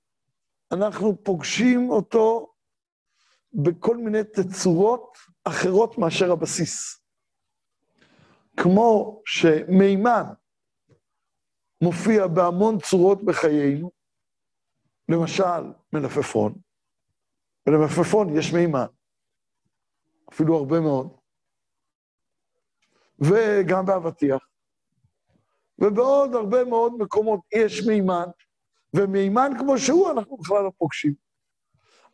אנחנו 0.72 1.24
פוגשים 1.24 1.90
אותו 1.90 2.52
בכל 3.52 3.96
מיני 3.96 4.24
תצורות 4.24 5.16
אחרות 5.44 5.98
מאשר 5.98 6.32
הבסיס. 6.32 7.02
כמו 8.56 9.22
שמימן 9.26 10.22
מופיע 11.82 12.26
בהמון 12.26 12.78
צורות 12.80 13.24
בחיינו, 13.24 13.90
למשל 15.08 15.72
מלפפון, 15.92 16.54
ולמלפפון 17.66 18.38
יש 18.38 18.52
מימן, 18.52 18.86
אפילו 20.32 20.56
הרבה 20.56 20.80
מאוד, 20.80 21.16
וגם 23.18 23.86
באבטיח, 23.86 24.46
ובעוד 25.78 26.34
הרבה 26.34 26.64
מאוד 26.64 26.92
מקומות 26.98 27.40
יש 27.54 27.86
מימן, 27.86 28.26
ומימן 28.94 29.50
כמו 29.58 29.78
שהוא 29.78 30.10
אנחנו 30.10 30.36
בכלל 30.36 30.62
לא 30.62 30.72
פוגשים. 30.78 31.14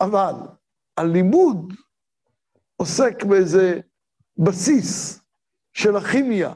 אבל 0.00 0.34
הלימוד 0.96 1.72
עוסק 2.76 3.24
באיזה 3.24 3.80
בסיס 4.36 5.20
של 5.72 5.96
הכימיה, 5.96 6.54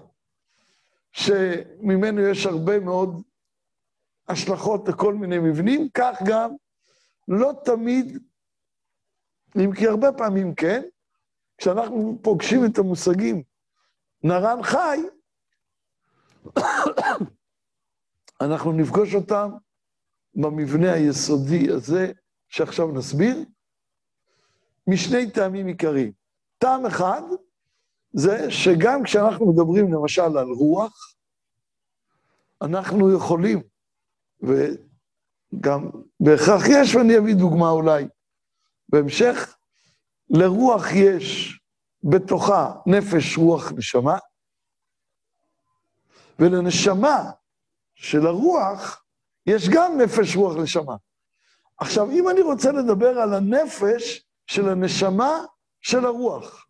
שממנו 1.12 2.20
יש 2.20 2.46
הרבה 2.46 2.80
מאוד 2.80 3.22
השלכות 4.28 4.88
לכל 4.88 5.14
מיני 5.14 5.38
מבנים, 5.38 5.88
כך 5.94 6.22
גם 6.26 6.50
לא 7.28 7.52
תמיד, 7.64 8.18
אם 9.56 9.70
כי 9.74 9.88
הרבה 9.88 10.12
פעמים 10.12 10.54
כן, 10.54 10.82
כשאנחנו 11.58 12.18
פוגשים 12.22 12.64
את 12.64 12.78
המושגים 12.78 13.42
נרן 14.22 14.62
חי, 14.62 15.00
אנחנו 18.40 18.72
נפגוש 18.72 19.14
אותם 19.14 19.50
במבנה 20.34 20.92
היסודי 20.92 21.70
הזה 21.70 22.12
שעכשיו 22.48 22.92
נסביר, 22.92 23.44
משני 24.86 25.30
טעמים 25.30 25.66
עיקריים. 25.66 26.12
טעם 26.58 26.86
אחד 26.86 27.22
זה 28.12 28.50
שגם 28.50 29.02
כשאנחנו 29.02 29.52
מדברים 29.52 29.92
למשל 29.92 30.38
על 30.38 30.48
רוח, 30.48 31.14
אנחנו 32.62 33.16
יכולים, 33.16 33.62
וגם 34.42 35.90
בהכרח 36.20 36.62
יש, 36.68 36.94
ואני 36.94 37.18
אביא 37.18 37.34
דוגמה 37.34 37.70
אולי 37.70 38.08
בהמשך, 38.88 39.56
לרוח 40.30 40.84
יש 40.94 41.60
בתוכה 42.04 42.72
נפש, 42.86 43.38
רוח, 43.38 43.72
נשמה, 43.72 44.18
ולנשמה 46.38 47.30
של 47.94 48.26
הרוח 48.26 49.04
יש 49.46 49.68
גם 49.68 50.00
נפש, 50.00 50.36
רוח, 50.36 50.56
נשמה. 50.56 50.96
עכשיו, 51.78 52.10
אם 52.10 52.28
אני 52.28 52.40
רוצה 52.40 52.72
לדבר 52.72 53.18
על 53.18 53.34
הנפש 53.34 54.24
של 54.46 54.68
הנשמה 54.68 55.44
של 55.80 56.04
הרוח, 56.04 56.66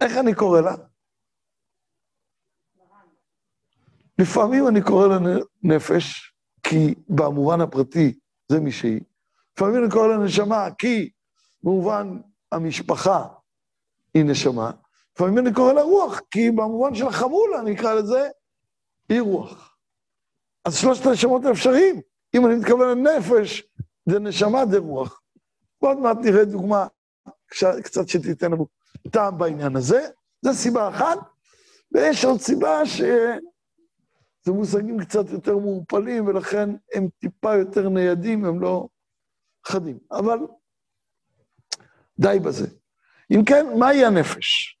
איך 0.00 0.16
אני 0.16 0.34
קורא 0.34 0.60
לה? 0.60 0.74
לפעמים 4.18 4.68
אני 4.68 4.82
קורא 4.82 5.06
לה 5.06 5.18
נפש, 5.62 6.34
כי 6.62 6.94
במובן 7.08 7.60
הפרטי 7.60 8.18
זה 8.48 8.60
מי 8.60 8.72
שהיא. 8.72 9.00
לפעמים 9.56 9.82
אני 9.82 9.90
קורא 9.90 10.06
לה 10.06 10.16
נשמה, 10.16 10.68
כי 10.78 11.10
במובן 11.62 12.20
המשפחה 12.52 13.28
היא 14.14 14.24
נשמה. 14.24 14.70
לפעמים 15.14 15.38
אני 15.38 15.54
קורא 15.54 15.72
לה 15.72 15.82
רוח, 15.82 16.20
כי 16.30 16.50
במובן 16.50 16.94
של 16.94 17.06
החמולה, 17.06 17.62
נקרא 17.62 17.94
לזה, 17.94 18.28
היא 19.12 19.22
רוח. 19.22 19.76
אז 20.64 20.76
שלושת 20.76 21.06
הנשמות 21.06 21.44
האפשריים, 21.44 22.00
אם 22.34 22.46
אני 22.46 22.54
מתכוון 22.54 22.98
לנפש, 22.98 23.62
זה 24.08 24.18
נשמה, 24.18 24.66
זה 24.70 24.78
רוח. 24.78 25.22
ועוד 25.82 25.98
מעט 25.98 26.16
נראה 26.22 26.44
דוגמה 26.44 26.86
קצת 27.82 28.08
שתיתן 28.08 28.52
לנו 28.52 28.66
טעם 29.10 29.38
בעניין 29.38 29.76
הזה. 29.76 30.08
זו 30.42 30.54
סיבה 30.54 30.88
אחת, 30.88 31.18
ויש 31.92 32.24
עוד 32.24 32.40
סיבה 32.40 32.86
שזה 32.86 33.38
מושגים 34.46 34.98
קצת 34.98 35.30
יותר 35.30 35.56
מעורפלים, 35.56 36.26
ולכן 36.26 36.70
הם 36.94 37.08
טיפה 37.18 37.56
יותר 37.56 37.88
ניידים, 37.88 38.44
הם 38.44 38.60
לא 38.60 38.88
חדים. 39.66 39.98
אבל 40.12 40.38
די 42.18 42.38
בזה. 42.44 42.66
אם 43.30 43.44
כן, 43.44 43.66
מהי 43.78 44.04
הנפש? 44.04 44.78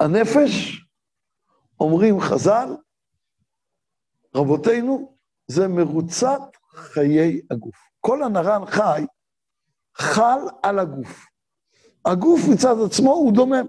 הנפש, 0.00 0.84
אומרים 1.80 2.20
חז"ל, 2.20 2.68
רבותינו, 4.34 5.16
זה 5.46 5.68
מרוצת 5.68 6.40
חיי 6.70 7.40
הגוף. 7.50 7.76
כל 8.00 8.22
הנרן 8.22 8.66
חי 8.66 9.02
חל 9.96 10.38
על 10.62 10.78
הגוף. 10.78 11.26
הגוף 12.04 12.40
מצד 12.52 12.74
עצמו 12.86 13.10
הוא 13.10 13.32
דומם. 13.34 13.66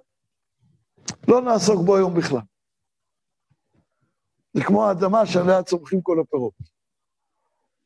לא 1.27 1.41
נעסוק 1.41 1.85
בו 1.85 1.95
היום 1.97 2.13
בכלל. 2.17 2.41
זה 4.53 4.63
כמו 4.63 4.85
האדמה 4.85 5.25
שעליה 5.25 5.63
צומחים 5.63 6.01
כל 6.01 6.17
הפירות. 6.23 6.53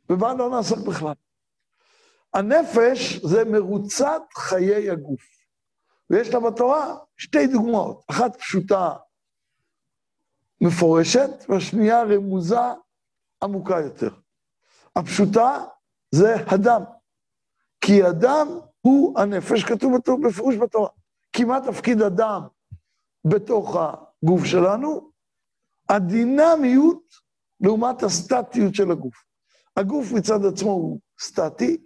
ובה 0.09 0.33
לא 0.33 0.49
נעסוק 0.49 0.87
בכלל. 0.87 1.13
הנפש 2.33 3.25
זה 3.25 3.45
מרוצת 3.51 4.21
חיי 4.35 4.89
הגוף. 4.89 5.42
ויש 6.09 6.29
לה 6.29 6.39
בתורה 6.39 6.95
שתי 7.17 7.47
דוגמאות, 7.47 8.03
אחת 8.07 8.35
פשוטה 8.35 8.93
מפורשת, 10.61 11.29
והשנייה 11.49 12.03
רמוזה 12.03 12.59
עמוקה 13.43 13.79
יותר. 13.79 14.09
הפשוטה 14.95 15.65
זה 16.11 16.35
הדם, 16.47 16.83
כי 17.81 18.03
הדם 18.03 18.47
הוא 18.81 19.19
הנפש, 19.19 19.63
כתוב 19.63 19.93
בפירוש 20.27 20.55
בתורה. 20.55 20.89
כי 21.33 21.43
מה 21.43 21.59
תפקיד 21.61 22.01
הדם 22.01 22.41
בתוך 23.25 23.75
הגוף 23.75 24.45
שלנו? 24.45 25.11
הדינמיות 25.89 27.03
לעומת 27.61 28.03
הסטטיות 28.03 28.75
של 28.75 28.91
הגוף. 28.91 29.23
הגוף 29.77 30.11
מצד 30.11 30.45
עצמו 30.45 30.71
הוא 30.71 30.99
סטטי, 31.19 31.77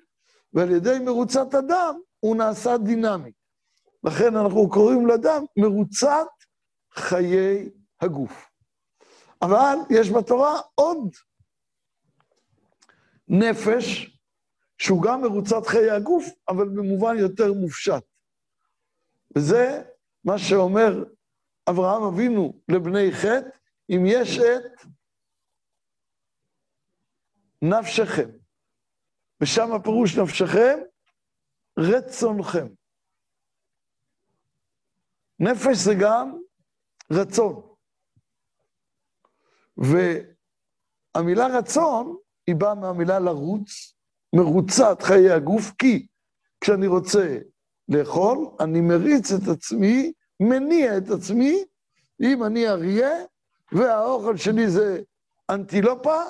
ועל 0.54 0.72
ידי 0.72 1.00
מרוצת 1.00 1.54
הדם 1.54 1.96
הוא 2.20 2.36
נעשה 2.36 2.78
דינמי. 2.78 3.32
לכן 4.08 4.36
אנחנו 4.36 4.70
קוראים 4.70 5.08
לדם 5.08 5.44
מרוצת 5.58 6.28
חיי 6.94 7.70
הגוף. 8.02 8.50
אבל 9.42 9.76
יש 9.90 10.10
בתורה 10.10 10.60
עוד 10.76 11.16
נפש, 13.28 14.18
שהוא 14.78 15.04
גם 15.04 15.22
מרוצת 15.22 15.68
חיי 15.68 15.92
הגוף, 15.92 16.26
אבל 16.50 16.70
במובן 16.70 17.18
יותר 17.18 17.54
מופשט. 17.54 18.04
וזה 19.36 19.84
מה 20.24 20.38
שאומר 20.38 21.04
אברהם 21.70 22.04
אבינו 22.04 22.62
לבני 22.70 23.12
חטא, 23.12 23.50
אם 23.90 24.04
יש 24.06 24.40
את 24.40 24.86
נפשכם. 27.62 28.30
ושם 29.42 29.74
הפירוש 29.76 30.18
נפשכם, 30.18 30.80
רצונכם. 31.80 32.77
נפש 35.40 35.78
זה 35.78 35.94
גם 36.00 36.38
רצון. 37.12 37.62
והמילה 39.78 41.48
רצון, 41.48 42.18
היא 42.48 42.56
באה 42.56 42.76
מהמילה 42.76 43.20
לרוץ, 43.20 43.94
מרוצת 44.36 45.02
חיי 45.02 45.32
הגוף, 45.32 45.72
כי 45.80 46.08
כשאני 46.62 46.88
רוצה 46.88 47.38
לאכול, 47.90 48.38
אני 48.60 48.82
מריץ 48.82 49.32
את 49.32 49.48
עצמי, 49.58 50.14
מניע 50.40 50.98
את 50.98 51.10
עצמי, 51.10 51.64
אם 52.22 52.44
אני 52.44 52.68
אריה, 52.68 53.12
והאוכל 53.72 54.38
שלי 54.38 54.70
זה 54.70 55.02
אנטילופה, 55.50 56.22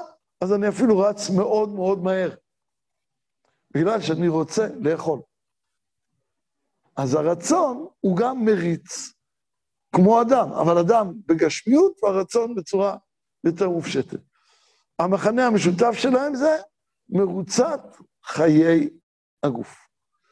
אז 0.41 0.53
אני 0.53 0.69
אפילו 0.69 0.99
רץ 0.99 1.29
מאוד 1.29 1.69
מאוד 1.69 2.03
מהר. 2.03 2.35
בגלל 3.71 4.01
שאני 4.01 4.27
רוצה 4.27 4.67
לאכול. 4.79 5.19
אז 6.97 7.13
הרצון 7.13 7.87
הוא 7.99 8.17
גם 8.17 8.45
מריץ, 8.45 9.13
כמו 9.95 10.21
אדם, 10.21 10.51
אבל 10.51 10.77
אדם 10.77 11.13
בגשמיות 11.25 12.03
והרצון 12.03 12.55
בצורה 12.55 12.97
יותר 13.43 13.69
מופשטת. 13.69 14.19
המכנה 14.99 15.47
המשותף 15.47 15.91
שלהם 15.93 16.35
זה 16.35 16.57
מרוצת 17.09 17.81
חיי 18.23 18.89
הגוף. 19.43 19.87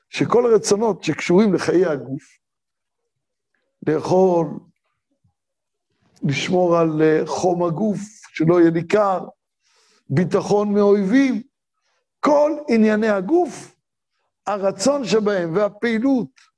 שכל 0.10 0.46
הרצונות 0.46 1.04
שקשורים 1.04 1.54
לחיי 1.54 1.86
הגוף, 1.86 2.24
לאכול, 3.88 4.48
לשמור 6.24 6.78
על 6.78 7.02
אה, 7.02 7.22
חום 7.26 7.64
הגוף, 7.64 8.00
שלא 8.34 8.60
יהיה 8.60 8.72
ניכר, 8.72 9.28
ביטחון 10.10 10.74
מאויבים, 10.74 11.42
כל 12.20 12.52
ענייני 12.70 13.10
הגוף, 13.10 13.76
הרצון 14.48 15.06
שבהם 15.06 15.56
והפעילות 15.56 16.55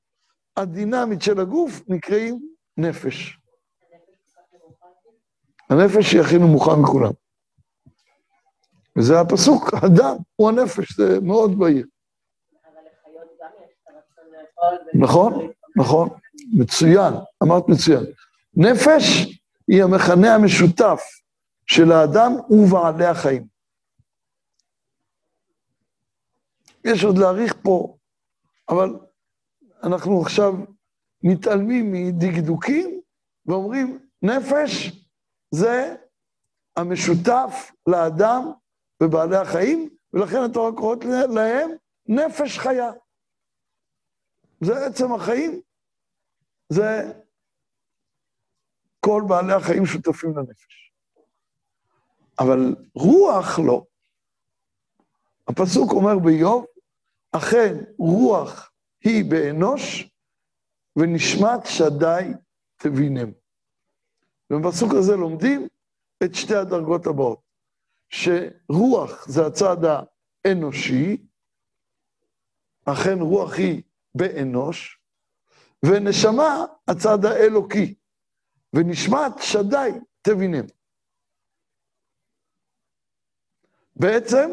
הדינמית 0.57 1.21
של 1.21 1.39
הגוף 1.39 1.81
נקראים 1.87 2.39
נפש. 2.77 3.39
הנפש 5.69 6.13
היא 6.13 6.21
הכי 6.21 6.37
נמוכה 6.37 6.71
מכולם. 6.75 7.11
וזה 8.97 9.19
הפסוק, 9.19 9.73
הדם 9.73 10.15
הוא 10.35 10.49
הנפש, 10.49 10.97
זה 10.97 11.19
מאוד 11.21 11.59
בהיר. 11.59 11.87
נכון, 14.93 15.51
נכון, 15.75 16.09
מצוין, 16.53 17.13
אמרת 17.43 17.63
מצוין. 17.67 18.03
נפש 18.53 19.03
היא 19.67 19.83
המכנה 19.83 20.35
המשותף 20.35 21.01
של 21.65 21.91
האדם 21.91 22.31
ובעלי 22.49 23.05
החיים. 23.05 23.47
יש 26.85 27.03
עוד 27.03 27.17
להאריך 27.17 27.55
פה, 27.61 27.97
אבל 28.69 28.89
אנחנו 29.83 30.21
עכשיו 30.21 30.53
מתעלמים 31.23 31.91
מדקדוקים 31.91 33.01
ואומרים, 33.45 33.99
נפש 34.21 34.91
זה 35.51 35.95
המשותף 36.75 37.71
לאדם 37.87 38.51
ובעלי 39.03 39.37
החיים, 39.37 39.89
ולכן 40.13 40.37
התורה 40.45 40.71
קוראת 40.75 41.05
להם 41.35 41.69
נפש 42.07 42.59
חיה. 42.59 42.91
זה 44.61 44.85
עצם 44.85 45.13
החיים, 45.13 45.61
זה 46.69 47.13
כל 48.99 49.23
בעלי 49.27 49.53
החיים 49.53 49.85
שותפים 49.85 50.37
לנפש. 50.37 50.93
אבל 52.39 52.75
רוח 52.95 53.59
לא. 53.59 53.83
הפסוק 55.47 55.91
אומר 55.91 56.19
באיוב, 56.19 56.65
אכן 57.31 57.75
רוח 57.99 58.71
היא 59.07 59.25
באנוש, 59.31 60.09
ונשמת 60.95 61.65
שדי 61.65 62.33
תבינם. 62.77 63.31
ובפסוק 64.49 64.93
הזה 64.93 65.15
לומדים 65.15 65.67
את 66.23 66.35
שתי 66.35 66.55
הדרגות 66.55 67.07
הבאות. 67.07 67.41
שרוח 68.09 69.27
זה 69.27 69.45
הצד 69.45 69.77
האנושי, 70.45 71.27
אכן 72.85 73.19
רוח 73.19 73.53
היא 73.53 73.83
באנוש, 74.15 74.99
ונשמה 75.85 76.65
הצד 76.87 77.25
האלוקי, 77.25 77.95
ונשמת 78.73 79.31
שדי 79.41 79.89
תבינם. 80.21 80.65
בעצם, 83.95 84.49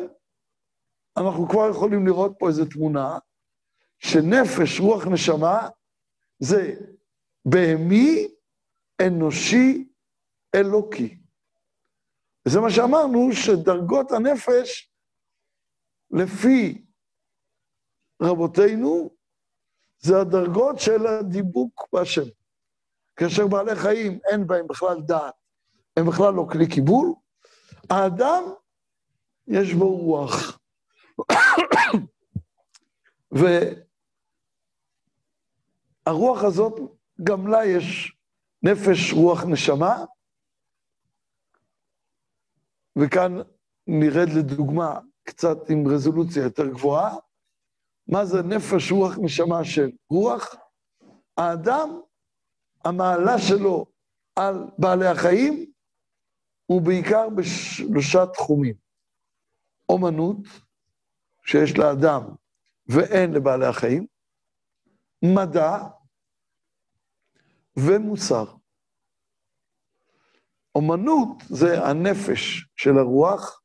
אנחנו 1.16 1.48
כבר 1.48 1.70
יכולים 1.70 2.06
לראות 2.06 2.32
פה 2.38 2.48
איזו 2.48 2.64
תמונה, 2.64 3.18
שנפש, 4.04 4.80
רוח, 4.80 5.06
נשמה, 5.06 5.68
זה 6.38 6.74
בהמי, 7.44 8.28
אנושי, 9.06 9.88
אלוקי. 10.54 11.18
וזה 12.46 12.60
מה 12.60 12.70
שאמרנו, 12.70 13.28
שדרגות 13.32 14.12
הנפש, 14.12 14.90
לפי 16.10 16.84
רבותינו, 18.22 19.10
זה 19.98 20.20
הדרגות 20.20 20.78
של 20.78 21.06
הדיבוק 21.06 21.88
בהשם. 21.92 22.28
כאשר 23.16 23.46
בעלי 23.46 23.74
חיים 23.76 24.18
אין 24.30 24.46
בהם 24.46 24.66
בכלל 24.66 25.00
דעת, 25.00 25.34
הם 25.96 26.06
בכלל 26.06 26.34
לא 26.34 26.46
כלי 26.52 26.68
קיבול, 26.68 27.14
האדם, 27.90 28.44
יש 29.46 29.74
בו 29.74 29.96
רוח. 29.96 30.58
והרוח 36.06 36.44
הזאת, 36.44 36.80
גם 37.22 37.46
לה 37.46 37.66
יש 37.66 38.16
נפש, 38.62 39.12
רוח, 39.12 39.44
נשמה, 39.44 40.04
וכאן 42.98 43.32
נרד 43.86 44.28
לדוגמה 44.28 44.98
קצת 45.22 45.70
עם 45.70 45.88
רזולוציה 45.88 46.42
יותר 46.42 46.66
גבוהה. 46.68 47.16
מה 48.08 48.24
זה 48.24 48.42
נפש, 48.42 48.92
רוח, 48.92 49.18
נשמה 49.22 49.64
של 49.64 49.90
רוח? 50.10 50.54
האדם, 51.36 52.00
המעלה 52.84 53.38
שלו 53.38 53.86
על 54.36 54.54
בעלי 54.78 55.06
החיים 55.06 55.72
הוא 56.66 56.82
בעיקר 56.82 57.28
בשלושה 57.28 58.26
תחומים. 58.26 58.74
אומנות, 59.88 60.36
שיש 61.44 61.78
לאדם 61.78 62.22
ואין 62.86 63.32
לבעלי 63.32 63.66
החיים, 63.66 64.06
מדע 65.24 65.78
ומוסר. 67.76 68.44
אומנות 70.74 71.28
זה 71.48 71.84
הנפש 71.86 72.68
של 72.76 72.98
הרוח, 72.98 73.62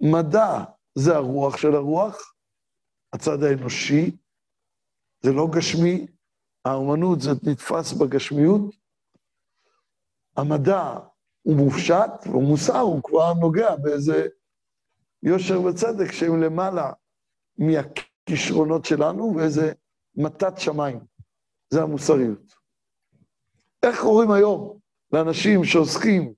מדע 0.00 0.64
זה 0.94 1.16
הרוח 1.16 1.56
של 1.56 1.74
הרוח, 1.74 2.34
הצד 3.12 3.42
האנושי, 3.42 4.16
זה 5.22 5.32
לא 5.32 5.46
גשמי, 5.56 6.06
האומנות 6.64 7.20
זה 7.20 7.30
נתפס 7.50 7.92
בגשמיות, 7.92 8.74
המדע 10.36 10.98
הוא 11.42 11.56
מופשט, 11.56 12.26
ומוסר 12.26 12.78
הוא 12.78 13.02
כבר 13.02 13.32
נוגע 13.34 13.76
באיזה 13.76 14.26
יושר 15.22 15.62
וצדק 15.62 16.12
שהם 16.12 16.42
למעלה 16.42 16.92
מהכישרונות 17.58 18.84
שלנו, 18.84 19.32
ואיזה 19.36 19.72
מתת 20.16 20.58
שמיים. 20.58 21.00
זה 21.70 21.82
המוסריות. 21.82 22.54
איך 23.82 24.00
קוראים 24.00 24.30
היום 24.30 24.78
לאנשים 25.12 25.64
שעוסקים 25.64 26.34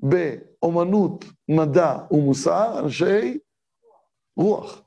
באומנות, 0.00 1.24
מדע 1.48 1.98
ומוסר, 2.10 2.80
אנשי 2.84 3.38
רוח. 4.36 4.82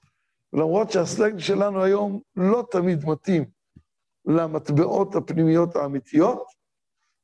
למרות 0.54 0.92
שהסלנג 0.92 1.40
שלנו 1.40 1.84
היום 1.84 2.22
לא 2.36 2.64
תמיד 2.72 3.06
מתאים 3.06 3.46
למטבעות 4.26 5.16
הפנימיות 5.16 5.76
האמיתיות, 5.76 6.48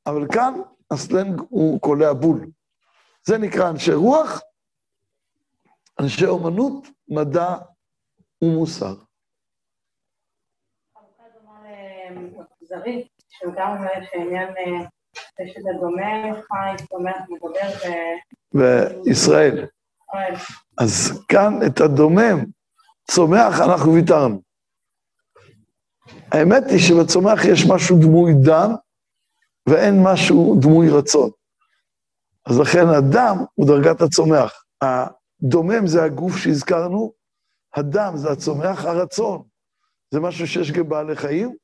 אבל 0.05 0.27
כאן 0.33 0.53
הסלנג 0.91 1.41
הוא 1.49 1.81
קולע 1.81 2.13
בול. 2.13 2.51
זה 3.25 3.37
נקרא 3.37 3.69
אנשי 3.69 3.93
רוח, 3.93 4.41
אנשי 5.99 6.25
אומנות, 6.25 6.87
מדע 7.07 7.55
ומוסר. 8.41 8.95
חלוקה 10.93 11.23
דומה 11.33 11.63
למגזרית, 12.71 13.07
שגם 13.29 13.77
אומרת 13.77 14.03
שעניין 14.11 14.47
שזה 15.47 15.69
דומה, 15.81 16.41
חי, 16.41 16.83
צומח, 16.89 17.17
מדבר 17.29 17.89
ו... 18.53 18.61
וישראל. 19.05 19.65
אז 20.77 21.23
כאן 21.27 21.53
את 21.67 21.81
הדומם, 21.81 22.45
צומח, 23.11 23.59
אנחנו 23.61 23.93
ויתרנו. 23.93 24.41
האמת 26.31 26.63
היא 26.69 26.79
שבצומח 26.79 27.45
יש 27.45 27.65
משהו 27.69 27.99
דמוי 28.01 28.31
דם, 28.45 28.71
ואין 29.69 30.03
משהו 30.03 30.59
דמוי 30.61 30.89
רצון. 30.89 31.29
אז 32.45 32.59
לכן 32.59 32.87
הדם 32.87 33.37
הוא 33.53 33.67
דרגת 33.67 34.01
הצומח. 34.01 34.63
הדומם 34.81 35.87
זה 35.87 36.03
הגוף 36.03 36.37
שהזכרנו, 36.37 37.13
הדם 37.75 38.13
זה 38.15 38.31
הצומח, 38.31 38.85
הרצון 38.85 39.43
זה 40.11 40.19
משהו 40.19 40.47
שיש 40.47 40.71
גם 40.71 40.89
בעלי 40.89 41.15
חיים, 41.15 41.55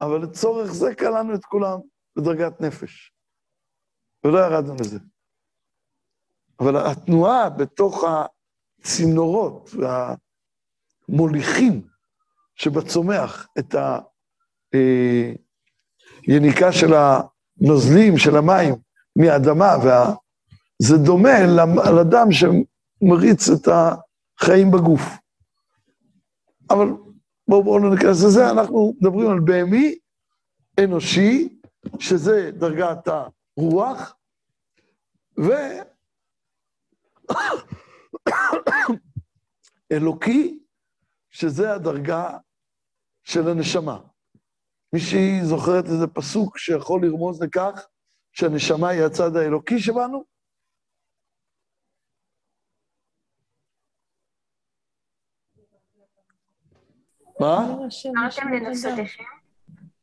אבל 0.00 0.22
לצורך 0.22 0.72
זה 0.72 0.94
קלענו 0.94 1.34
את 1.34 1.44
כולם. 1.44 1.78
בדרגת 2.16 2.60
נפש. 2.60 3.12
ולא 4.24 4.38
ירדנו 4.38 4.74
לזה. 4.74 4.98
אבל 6.60 6.76
התנועה 6.76 7.50
בתוך 7.50 8.04
הצינורות 8.80 9.70
והמוליכים 11.08 11.86
שבצומח 12.54 13.48
את 13.58 13.74
היניקה 16.26 16.72
של 16.72 16.92
הנוזלים, 16.94 18.18
של 18.18 18.36
המים, 18.36 18.74
מהאדמה, 19.16 19.76
וה... 19.84 20.14
זה 20.82 20.96
דומה 20.96 21.46
לאדם 21.96 22.28
שמריץ 22.30 23.48
את 23.48 23.68
החיים 23.68 24.70
בגוף. 24.70 25.02
אבל 26.70 26.88
בואו 27.48 27.64
בוא 27.64 27.80
לא 27.80 27.90
ניכנס 27.90 28.24
לזה, 28.24 28.50
אנחנו 28.50 28.94
מדברים 29.00 29.30
על 29.30 29.40
בהמי, 29.40 29.98
אנושי, 30.84 31.58
שזה 32.00 32.50
דרגת 32.50 33.08
הרוח, 33.56 34.16
ו... 35.38 35.50
אלוקי, 39.92 40.58
שזה 41.30 41.74
הדרגה 41.74 42.38
של 43.24 43.48
הנשמה. 43.48 44.00
מישהי 44.92 45.44
זוכרת 45.44 45.84
איזה 45.84 46.06
פסוק 46.06 46.58
שיכול 46.58 47.06
לרמוז 47.06 47.42
לכך 47.42 47.86
שהנשמה 48.32 48.88
היא 48.88 49.02
הצד 49.02 49.36
האלוקי 49.36 49.78
שבנו? 49.78 50.24
מה? 57.40 57.76
אמרתם 58.06 58.52
לנפשותיכם? 58.52 59.22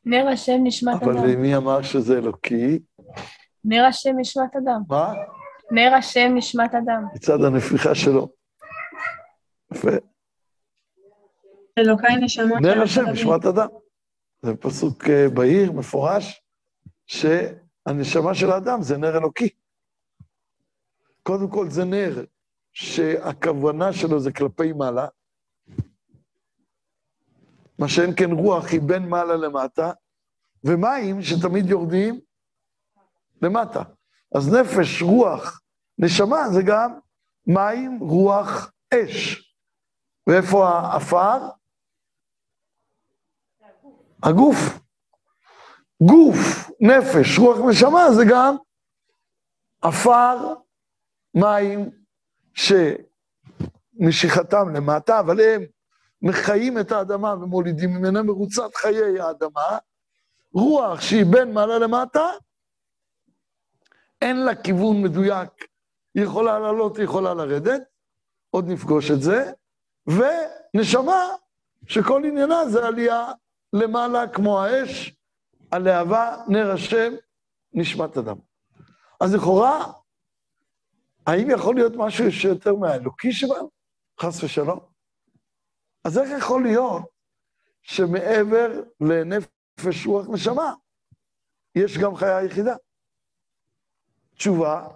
נר 0.05 0.27
השם 0.27 0.59
נשמת 0.63 1.03
אדם. 1.03 1.17
אבל 1.17 1.35
מי 1.35 1.55
אמר 1.55 1.81
שזה 1.81 2.17
אלוקי? 2.17 2.79
נר 3.65 3.85
השם 3.85 4.13
נשמת 4.19 4.55
אדם. 4.55 4.81
מה? 4.89 5.13
נר 5.71 5.93
השם 5.97 6.31
נשמת 6.35 6.75
אדם. 6.75 7.05
מצד 7.15 7.43
הנפיחה 7.43 7.95
שלו. 7.95 8.29
יפה. 9.73 9.89
אלוקיי 11.77 12.15
נשמות 12.21 12.61
נר 12.61 12.81
השם 12.81 13.05
נשמת 13.05 13.45
אדם. 13.45 13.67
זה 14.41 14.55
פסוק 14.55 15.09
אה, 15.09 15.29
בהיר, 15.29 15.71
מפורש, 15.71 16.41
שהנשמה 17.07 18.35
של 18.35 18.51
האדם 18.51 18.81
זה 18.81 18.97
נר 18.97 19.17
אלוקי. 19.17 19.49
קודם 21.23 21.49
כל 21.49 21.69
זה 21.69 21.85
נר 21.85 22.25
שהכוונה 22.73 23.93
שלו 23.93 24.19
זה 24.19 24.33
כלפי 24.33 24.73
מעלה, 24.73 25.07
מה 27.79 27.87
שאין 27.87 28.13
כן 28.17 28.31
רוח 28.31 28.65
היא 28.71 28.81
בין 28.81 29.09
מעלה 29.09 29.35
למטה, 29.35 29.91
ומים 30.63 31.21
שתמיד 31.21 31.69
יורדים 31.69 32.19
למטה. 33.41 33.83
אז 34.35 34.53
נפש, 34.53 35.01
רוח, 35.01 35.61
נשמה 35.97 36.49
זה 36.53 36.61
גם 36.67 36.99
מים, 37.47 37.99
רוח, 37.99 38.71
אש. 38.93 39.43
ואיפה 40.27 40.69
העפר? 40.69 41.49
הגוף. 44.23 44.57
גוף, 46.01 46.69
נפש, 46.79 47.39
רוח, 47.39 47.57
נשמה 47.69 48.11
זה 48.15 48.23
גם 48.29 48.55
עפר, 49.81 50.53
מים, 51.35 51.89
שמשיכתם 53.99 54.75
למטה, 54.75 55.19
אבל 55.19 55.41
הם 55.41 55.65
מחיים 56.23 56.79
את 56.79 56.91
האדמה 56.91 57.33
ומולידים 57.33 57.89
ממנה 57.89 58.23
מרוצת 58.23 58.75
חיי 58.75 59.19
האדמה, 59.19 59.77
רוח 60.53 61.01
שהיא 61.01 61.25
בין 61.25 61.53
מעלה 61.53 61.79
למטה, 61.79 62.25
אין 64.21 64.45
לה 64.45 64.55
כיוון 64.55 65.01
מדויק 65.01 65.49
היא 66.15 66.23
יכולה 66.23 66.59
לעלות, 66.59 66.97
היא 66.97 67.05
יכולה 67.05 67.33
לרדת, 67.33 67.81
עוד 68.49 68.65
נפגוש 68.67 69.11
את 69.11 69.21
זה, 69.21 69.51
ונשמה, 70.07 71.29
שכל 71.87 72.21
עניינה 72.25 72.67
זה 72.69 72.87
עלייה 72.87 73.31
למעלה 73.73 74.27
כמו 74.27 74.61
האש, 74.61 75.15
הלהבה, 75.71 76.37
נר 76.47 76.71
השם, 76.71 77.13
נשמת 77.73 78.17
אדם. 78.17 78.35
אז 79.19 79.35
לכאורה, 79.35 79.91
האם 81.27 81.49
יכול 81.49 81.75
להיות 81.75 81.93
משהו 81.95 82.31
שיותר 82.31 82.75
מהאלוקי 82.75 83.31
שבנו? 83.31 83.69
חס 84.21 84.43
ושלום. 84.43 84.92
אז 86.03 86.17
איך 86.17 86.29
יכול 86.37 86.63
להיות 86.63 87.03
שמעבר 87.81 88.83
לנפש 89.01 90.05
רוח 90.05 90.25
נשמה, 90.29 90.73
יש 91.75 91.97
גם 91.97 92.15
חיה 92.15 92.43
יחידה? 92.43 92.75
תשובה, 94.35 94.87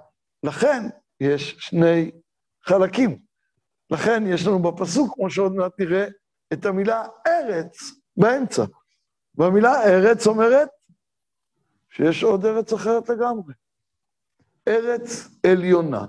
לכן 0.43 0.83
יש 1.19 1.55
שני 1.59 2.11
חלקים. 2.63 3.19
לכן 3.89 4.23
יש 4.27 4.47
לנו 4.47 4.59
בפסוק, 4.59 5.15
כמו 5.15 5.29
שעוד 5.29 5.51
מעט 5.51 5.79
נראה, 5.79 6.07
את 6.53 6.65
המילה 6.65 7.07
ארץ 7.27 7.77
באמצע. 8.17 8.63
והמילה 9.35 9.83
ארץ 9.83 10.27
אומרת 10.27 10.69
שיש 11.89 12.23
עוד 12.23 12.45
ארץ 12.45 12.73
אחרת 12.73 13.09
לגמרי. 13.09 13.53
ארץ 14.67 15.27
עליונה, 15.51 16.05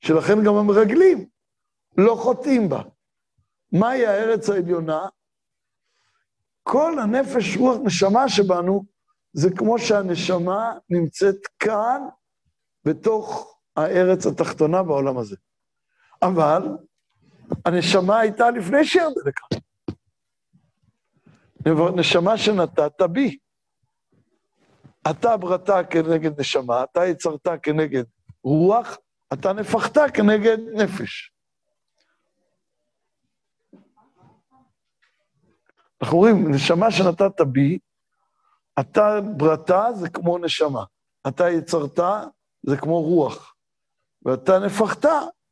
שלכן 0.00 0.44
גם 0.46 0.54
המרגלים 0.54 1.28
לא 1.98 2.14
חוטאים 2.14 2.68
בה. 2.68 2.82
מהי 3.74 4.06
הארץ 4.06 4.50
העליונה? 4.50 5.06
כל 6.62 6.98
הנפש, 6.98 7.56
רוח, 7.56 7.76
נשמה 7.84 8.28
שבנו, 8.28 8.84
זה 9.32 9.48
כמו 9.56 9.78
שהנשמה 9.78 10.72
נמצאת 10.90 11.46
כאן, 11.58 12.02
בתוך 12.84 13.56
הארץ 13.76 14.26
התחתונה 14.26 14.82
בעולם 14.82 15.18
הזה. 15.18 15.36
אבל 16.22 16.62
הנשמה 17.64 18.18
הייתה 18.18 18.50
לפני 18.50 18.84
שירדה 18.84 19.20
לכאן. 19.26 19.58
נשמה 21.96 22.38
שנתת 22.38 23.02
בי. 23.02 23.38
אתה 25.10 25.36
בראת 25.36 25.70
כנגד 25.90 26.40
נשמה, 26.40 26.84
אתה 26.84 27.06
יצרת 27.06 27.48
כנגד 27.62 28.04
רוח, 28.44 28.98
אתה 29.32 29.52
נפחת 29.52 29.98
כנגד 30.14 30.58
נפש. 30.72 31.33
אנחנו 36.02 36.18
רואים, 36.18 36.54
נשמה 36.54 36.90
שנתת 36.90 37.40
בי, 37.40 37.78
אתה 38.80 39.20
בראת 39.36 39.70
זה 39.94 40.08
כמו 40.08 40.38
נשמה, 40.38 40.84
אתה 41.28 41.50
יצרת 41.50 41.98
זה 42.62 42.76
כמו 42.76 43.02
רוח, 43.02 43.54
ואתה 44.24 44.58
נפחת 44.58 45.04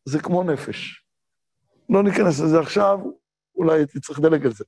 זה 0.04 0.20
כמו 0.20 0.42
נפש. 0.42 1.04
לא 1.88 2.02
ניכנס 2.02 2.40
לזה 2.40 2.60
עכשיו, 2.60 2.98
אולי 3.56 3.78
הייתי 3.78 4.00
צריך 4.00 4.18
לדלג 4.18 4.46
על 4.46 4.52
זה. 4.52 4.64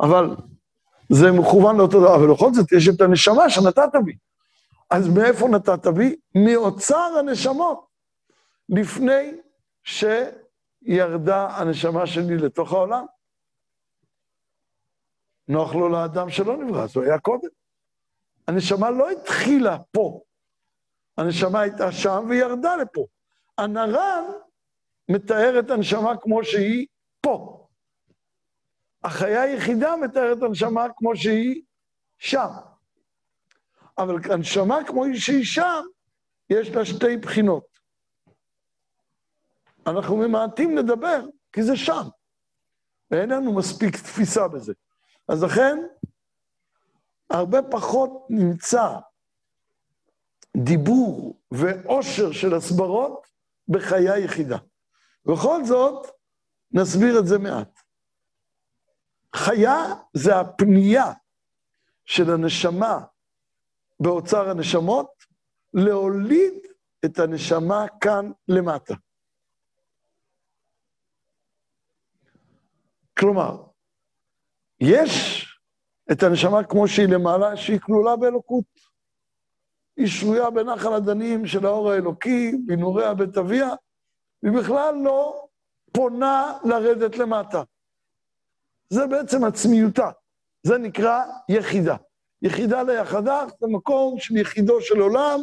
אבל 0.00 0.36
זה 1.08 1.32
מכוון 1.32 1.76
לאותו 1.76 2.00
דבר, 2.00 2.14
אבל 2.14 2.32
בכל 2.32 2.54
זאת 2.54 2.72
יש 2.72 2.88
את 2.88 3.00
הנשמה 3.00 3.50
שנתת 3.50 3.92
בי. 4.04 4.16
אז 4.90 5.08
מאיפה 5.08 5.48
נתת 5.48 5.86
בי? 5.86 6.16
מאוצר 6.34 7.16
הנשמות, 7.18 7.86
לפני 8.68 9.32
שירדה 9.84 11.48
הנשמה 11.56 12.06
שלי 12.06 12.36
לתוך 12.36 12.72
העולם. 12.72 13.04
נוח 15.50 15.74
לו 15.74 15.88
לאדם 15.88 16.30
שלא 16.30 16.56
נברא, 16.56 16.82
אז 16.82 16.96
הוא 16.96 17.04
היה 17.04 17.18
קודם. 17.18 17.48
הנשמה 18.48 18.90
לא 18.90 19.10
התחילה 19.10 19.78
פה, 19.92 20.20
הנשמה 21.16 21.60
הייתה 21.60 21.92
שם 21.92 22.26
וירדה 22.28 22.76
לפה. 22.76 23.06
הנרן 23.58 24.24
מתאר 25.08 25.58
את 25.58 25.70
הנשמה 25.70 26.16
כמו 26.16 26.44
שהיא 26.44 26.86
פה. 27.20 27.66
החיה 29.02 29.42
היחידה 29.42 29.96
מתארת 29.96 30.38
את 30.38 30.42
הנשמה 30.42 30.86
כמו 30.96 31.16
שהיא 31.16 31.62
שם. 32.18 32.48
אבל 33.98 34.32
הנשמה 34.32 34.78
כמו 34.86 35.04
שהיא 35.14 35.44
שם, 35.44 35.82
יש 36.50 36.68
לה 36.68 36.84
שתי 36.84 37.16
בחינות. 37.16 37.66
אנחנו 39.86 40.16
ממעטים 40.16 40.76
לדבר, 40.76 41.26
כי 41.52 41.62
זה 41.62 41.76
שם. 41.76 42.02
ואין 43.10 43.30
לנו 43.30 43.56
מספיק 43.56 43.96
תפיסה 43.96 44.48
בזה. 44.48 44.72
אז 45.32 45.42
לכן, 45.42 45.78
הרבה 47.30 47.58
פחות 47.70 48.26
נמצא 48.30 48.98
דיבור 50.56 51.40
ועושר 51.50 52.32
של 52.32 52.54
הסברות 52.54 53.26
בחיה 53.68 54.18
יחידה. 54.18 54.58
בכל 55.26 55.64
זאת, 55.64 56.06
נסביר 56.72 57.18
את 57.18 57.26
זה 57.26 57.38
מעט. 57.38 57.80
חיה 59.36 59.76
זה 60.14 60.36
הפנייה 60.36 61.12
של 62.04 62.30
הנשמה 62.30 63.00
באוצר 64.00 64.50
הנשמות 64.50 65.10
להוליד 65.74 66.54
את 67.04 67.18
הנשמה 67.18 67.86
כאן 68.00 68.32
למטה. 68.48 68.94
כלומר, 73.18 73.69
יש 74.80 75.46
את 76.12 76.22
הנשמה 76.22 76.64
כמו 76.64 76.88
שהיא 76.88 77.08
למעלה, 77.08 77.56
שהיא 77.56 77.80
כלולה 77.80 78.16
באלוקות. 78.16 78.64
היא 79.96 80.06
שרויה 80.06 80.50
בנחל 80.50 80.94
הדנים 80.94 81.46
של 81.46 81.66
האור 81.66 81.90
האלוקי, 81.90 82.52
בנעוריה 82.66 83.14
בית 83.14 83.36
אביה, 83.36 83.68
והיא 84.42 84.58
בכלל 84.58 84.94
לא 84.94 85.48
פונה 85.92 86.58
לרדת 86.64 87.18
למטה. 87.18 87.62
זה 88.90 89.06
בעצם 89.06 89.44
עצמיותה. 89.44 90.10
זה 90.62 90.78
נקרא 90.78 91.22
יחידה. 91.48 91.96
יחידה 92.42 92.82
ליחדה 92.82 93.44
זה 93.60 93.66
מקום 93.66 94.18
של 94.18 94.36
יחידו 94.36 94.80
של 94.80 95.00
עולם, 95.00 95.40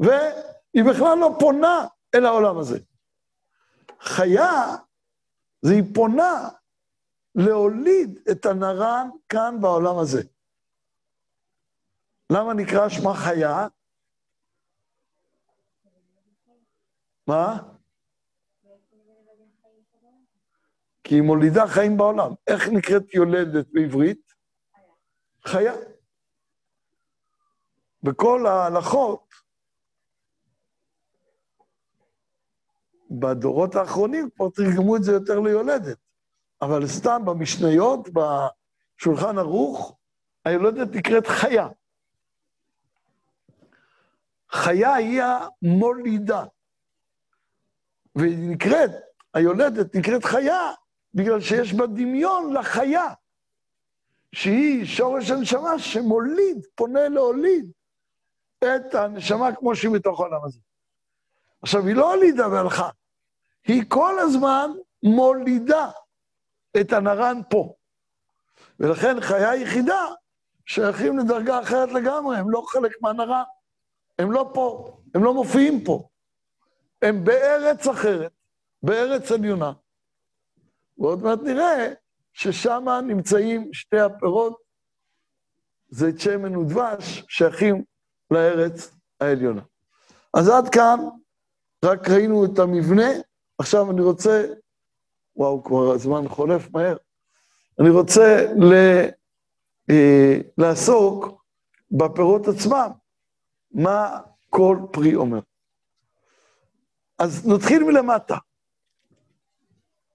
והיא 0.00 0.84
בכלל 0.90 1.18
לא 1.18 1.36
פונה 1.38 1.86
אל 2.14 2.26
העולם 2.26 2.58
הזה. 2.58 2.78
חיה, 4.00 4.76
זה 5.62 5.72
היא 5.72 5.82
פונה 5.94 6.48
להוליד 7.36 8.18
את 8.30 8.46
הנרן 8.46 9.08
כאן 9.28 9.56
בעולם 9.60 9.98
הזה. 9.98 10.22
למה 12.32 12.54
נקרא 12.54 12.88
שמה 12.88 13.14
חיה? 13.14 13.68
מה? 17.26 17.58
כי 21.04 21.14
היא 21.14 21.22
מולידה 21.22 21.66
חיים 21.66 21.96
בעולם. 21.96 22.30
איך 22.46 22.68
נקראת 22.68 23.14
יולדת 23.14 23.66
בעברית? 23.72 24.32
חיה. 25.44 25.74
בכל 28.02 28.46
ההלכות, 28.46 29.34
בדורות 33.10 33.74
האחרונים 33.74 34.30
כבר 34.30 34.48
תרגמו 34.50 34.96
את 34.96 35.04
זה 35.04 35.12
יותר 35.12 35.40
ליולדת. 35.40 36.05
אבל 36.62 36.86
סתם 36.86 37.22
במשניות, 37.24 38.08
בשולחן 38.08 39.38
ערוך, 39.38 39.96
היולדת 40.44 40.96
נקראת 40.96 41.26
חיה. 41.26 41.68
חיה 44.50 44.94
היא 44.94 45.22
המולידה. 45.22 46.44
והיא 48.14 48.50
נקראת, 48.50 48.90
היולדת 49.34 49.96
נקראת 49.96 50.24
חיה, 50.24 50.72
בגלל 51.14 51.40
שיש 51.40 51.72
בה 51.72 51.86
דמיון 51.86 52.52
לחיה, 52.52 53.06
שהיא 54.32 54.84
שורש 54.84 55.30
הנשמה 55.30 55.78
שמוליד, 55.78 56.66
פונה 56.74 57.08
להוליד 57.08 57.70
את 58.58 58.94
הנשמה 58.94 59.56
כמו 59.56 59.76
שהיא 59.76 59.90
בתוך 59.90 60.20
העולם 60.20 60.44
הזה. 60.44 60.60
עכשיו, 61.62 61.86
היא 61.86 61.96
לא 61.96 62.14
הולידה 62.14 62.48
והלכה, 62.48 62.88
היא 63.64 63.82
כל 63.88 64.18
הזמן 64.18 64.70
מולידה 65.02 65.90
את 66.76 66.92
הנרן 66.92 67.40
פה. 67.50 67.74
ולכן 68.80 69.20
חיה 69.20 69.54
יחידה 69.54 70.04
שייכים 70.66 71.18
לדרגה 71.18 71.62
אחרת 71.62 71.92
לגמרי, 71.92 72.36
הם 72.36 72.50
לא 72.50 72.62
חלק 72.66 72.92
מהנרן. 73.02 73.42
הם 74.18 74.32
לא 74.32 74.50
פה, 74.54 74.96
הם 75.14 75.24
לא 75.24 75.34
מופיעים 75.34 75.84
פה. 75.84 76.08
הם 77.02 77.24
בארץ 77.24 77.86
אחרת, 77.86 78.32
בארץ 78.82 79.32
עליונה. 79.32 79.72
ועוד 80.98 81.22
מעט 81.22 81.38
נראה 81.42 81.92
ששם 82.32 82.88
נמצאים 83.06 83.72
שתי 83.72 84.00
הפירות, 84.00 84.66
זית 85.88 86.20
שמן 86.20 86.56
ודבש, 86.56 87.24
שייכים 87.28 87.84
לארץ 88.30 88.90
העליונה. 89.20 89.62
אז 90.34 90.48
עד 90.48 90.68
כאן 90.68 91.00
רק 91.84 92.08
ראינו 92.08 92.44
את 92.44 92.58
המבנה, 92.58 93.08
עכשיו 93.58 93.90
אני 93.90 94.00
רוצה, 94.00 94.46
וואו, 95.36 95.64
כבר 95.64 95.92
הזמן 95.94 96.28
חולף 96.28 96.70
מהר, 96.70 96.96
אני 97.80 97.90
רוצה 97.90 98.46
ל, 98.56 98.72
אה, 99.90 100.38
לעסוק 100.58 101.44
בפירות 101.90 102.42
עצמם, 102.48 102.90
מה 103.70 104.20
כל 104.50 104.78
פרי 104.92 105.14
אומר. 105.14 105.40
אז 107.18 107.48
נתחיל 107.48 107.84
מלמטה. 107.84 108.36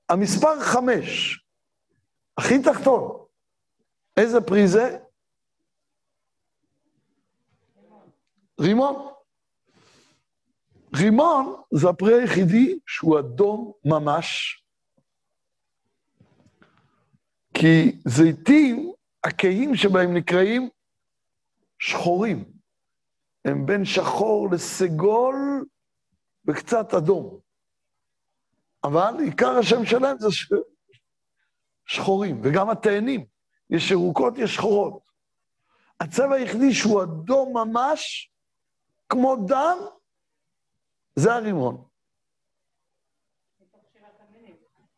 המספר 0.09 0.59
חמש, 0.59 1.39
הכי 2.37 2.61
תחתון, 2.63 3.25
איזה 4.17 4.41
פרי 4.41 4.67
זה? 4.67 4.97
רימון. 8.59 9.07
רימון 10.95 11.55
זה 11.73 11.89
הפרי 11.89 12.21
היחידי 12.21 12.79
שהוא 12.87 13.19
אדום 13.19 13.71
ממש, 13.85 14.60
כי 17.53 17.99
זיתים, 18.07 18.91
הקהים 19.23 19.75
שבהם 19.75 20.13
נקראים 20.13 20.69
שחורים. 21.79 22.51
הם 23.45 23.65
בין 23.65 23.85
שחור 23.85 24.49
לסגול 24.51 25.65
וקצת 26.47 26.93
אדום. 26.93 27.39
אבל 28.83 29.13
עיקר 29.19 29.57
השם 29.59 29.85
שלהם 29.85 30.17
זה 30.19 30.31
ש... 30.31 30.53
שחורים, 31.85 32.41
וגם 32.43 32.69
התאנים, 32.69 33.25
יש 33.69 33.91
ירוקות, 33.91 34.33
יש 34.37 34.55
שחורות. 34.55 35.01
הצבע 35.99 36.35
היחידי 36.35 36.73
שהוא 36.73 37.03
אדום 37.03 37.57
ממש, 37.57 38.31
כמו 39.09 39.35
דם, 39.47 39.77
זה 41.15 41.33
הרימון. 41.33 41.90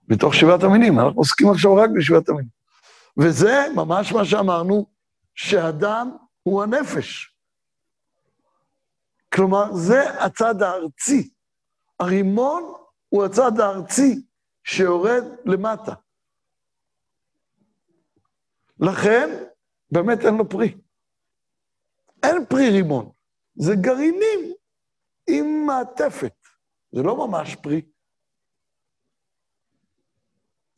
בתוך 0.07 0.33
שבעת 0.33 0.63
המינים, 0.63 0.99
אנחנו 0.99 1.19
עוסקים 1.19 1.49
עכשיו 1.51 1.75
רק 1.75 1.89
בשבעת 1.95 2.29
המינים. 2.29 2.49
וזה 3.17 3.65
ממש 3.75 4.11
מה 4.13 4.25
שאמרנו, 4.25 4.85
שהדם 5.35 6.17
הוא 6.43 6.63
הנפש. 6.63 7.35
כלומר, 9.33 9.73
זה 9.73 10.23
הצד 10.25 10.61
הארצי. 10.61 11.29
הרימון 11.99 12.73
הוא 13.09 13.25
הצד 13.25 13.59
הארצי 13.59 14.25
שיורד 14.63 15.23
למטה. 15.45 15.93
לכן, 18.79 19.29
באמת 19.91 20.25
אין 20.25 20.35
לו 20.35 20.49
פרי. 20.49 20.77
אין 22.23 22.45
פרי 22.45 22.69
רימון. 22.69 23.11
זה 23.55 23.75
גרעינים 23.75 24.53
עם 25.29 25.65
מעטפת. 25.65 26.33
זה 26.91 27.03
לא 27.03 27.27
ממש 27.27 27.55
פרי. 27.55 27.81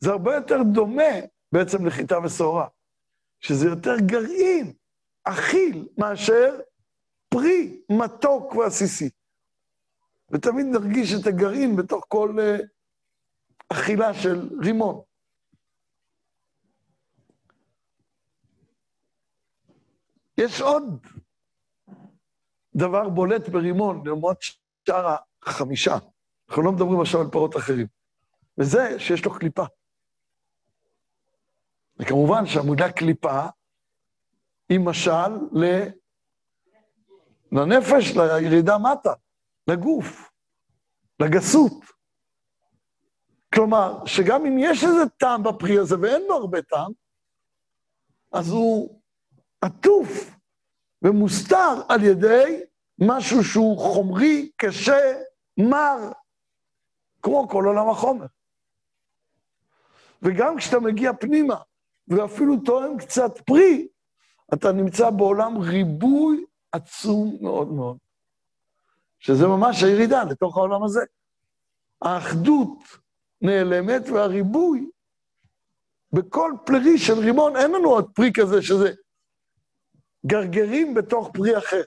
זה 0.00 0.10
הרבה 0.10 0.34
יותר 0.34 0.62
דומה 0.72 1.12
בעצם 1.52 1.86
לחיטה 1.86 2.18
ושעורה, 2.24 2.68
שזה 3.40 3.66
יותר 3.66 3.96
גרעין, 4.00 4.72
אכיל, 5.24 5.88
מאשר 5.98 6.60
פרי 7.28 7.82
מתוק 7.90 8.54
ועסיסי. 8.54 9.10
ותמיד 10.30 10.66
נרגיש 10.66 11.14
את 11.20 11.26
הגרעין 11.26 11.76
בתוך 11.76 12.04
כל 12.08 12.36
uh, 12.38 12.62
אכילה 13.68 14.14
של 14.14 14.50
רימון. 14.62 15.00
יש 20.38 20.60
עוד 20.60 21.06
דבר 22.74 23.08
בולט 23.08 23.48
ברימון, 23.48 24.06
לעומת 24.06 24.36
שאר 24.86 25.16
החמישה. 25.42 25.98
אנחנו 26.48 26.62
לא 26.62 26.72
מדברים 26.72 27.00
עכשיו 27.00 27.20
על 27.20 27.26
פירות 27.30 27.56
אחרים. 27.56 27.86
וזה 28.58 29.00
שיש 29.00 29.24
לו 29.24 29.38
קליפה. 29.38 29.64
וכמובן 31.98 32.46
שהמילה 32.46 32.92
קליפה 32.92 33.46
היא 34.68 34.80
משל 34.80 35.32
ל... 35.52 35.82
לנפש, 37.52 38.16
לירידה 38.16 38.78
מטה, 38.78 39.12
לגוף, 39.68 40.30
לגסות. 41.20 41.72
כלומר, 43.54 44.06
שגם 44.06 44.46
אם 44.46 44.58
יש 44.58 44.84
איזה 44.84 45.08
טעם 45.16 45.42
בפרי 45.42 45.78
הזה, 45.78 45.96
ואין 46.00 46.22
לו 46.22 46.34
הרבה 46.34 46.62
טעם, 46.62 46.92
אז 48.32 48.50
הוא 48.50 49.00
עטוף 49.60 50.36
ומוסתר 51.02 51.82
על 51.88 52.04
ידי 52.04 52.60
משהו 52.98 53.44
שהוא 53.44 53.78
חומרי, 53.78 54.50
קשה, 54.56 55.22
מר, 55.58 56.12
כמו 57.22 57.48
כל 57.48 57.64
עולם 57.64 57.88
החומר. 57.88 58.26
וגם 60.22 60.56
כשאתה 60.56 60.80
מגיע 60.80 61.12
פנימה, 61.20 61.56
ואפילו 62.08 62.56
תואם 62.64 62.98
קצת 62.98 63.40
פרי, 63.46 63.88
אתה 64.54 64.72
נמצא 64.72 65.10
בעולם 65.10 65.58
ריבוי 65.58 66.44
עצום 66.72 67.38
מאוד 67.40 67.72
מאוד, 67.72 67.96
שזה 69.18 69.46
ממש 69.46 69.82
הירידה 69.82 70.24
לתוך 70.24 70.56
העולם 70.56 70.82
הזה. 70.82 71.00
האחדות 72.02 72.78
נעלמת 73.42 74.08
והריבוי, 74.08 74.90
בכל 76.12 76.52
פרי 76.66 76.98
של 76.98 77.18
רימון 77.18 77.56
אין 77.56 77.70
לנו 77.72 77.88
עוד 77.88 78.10
פרי 78.14 78.30
כזה 78.34 78.62
שזה 78.62 78.92
גרגרים 80.26 80.94
בתוך 80.94 81.30
פרי 81.34 81.58
אחר. 81.58 81.82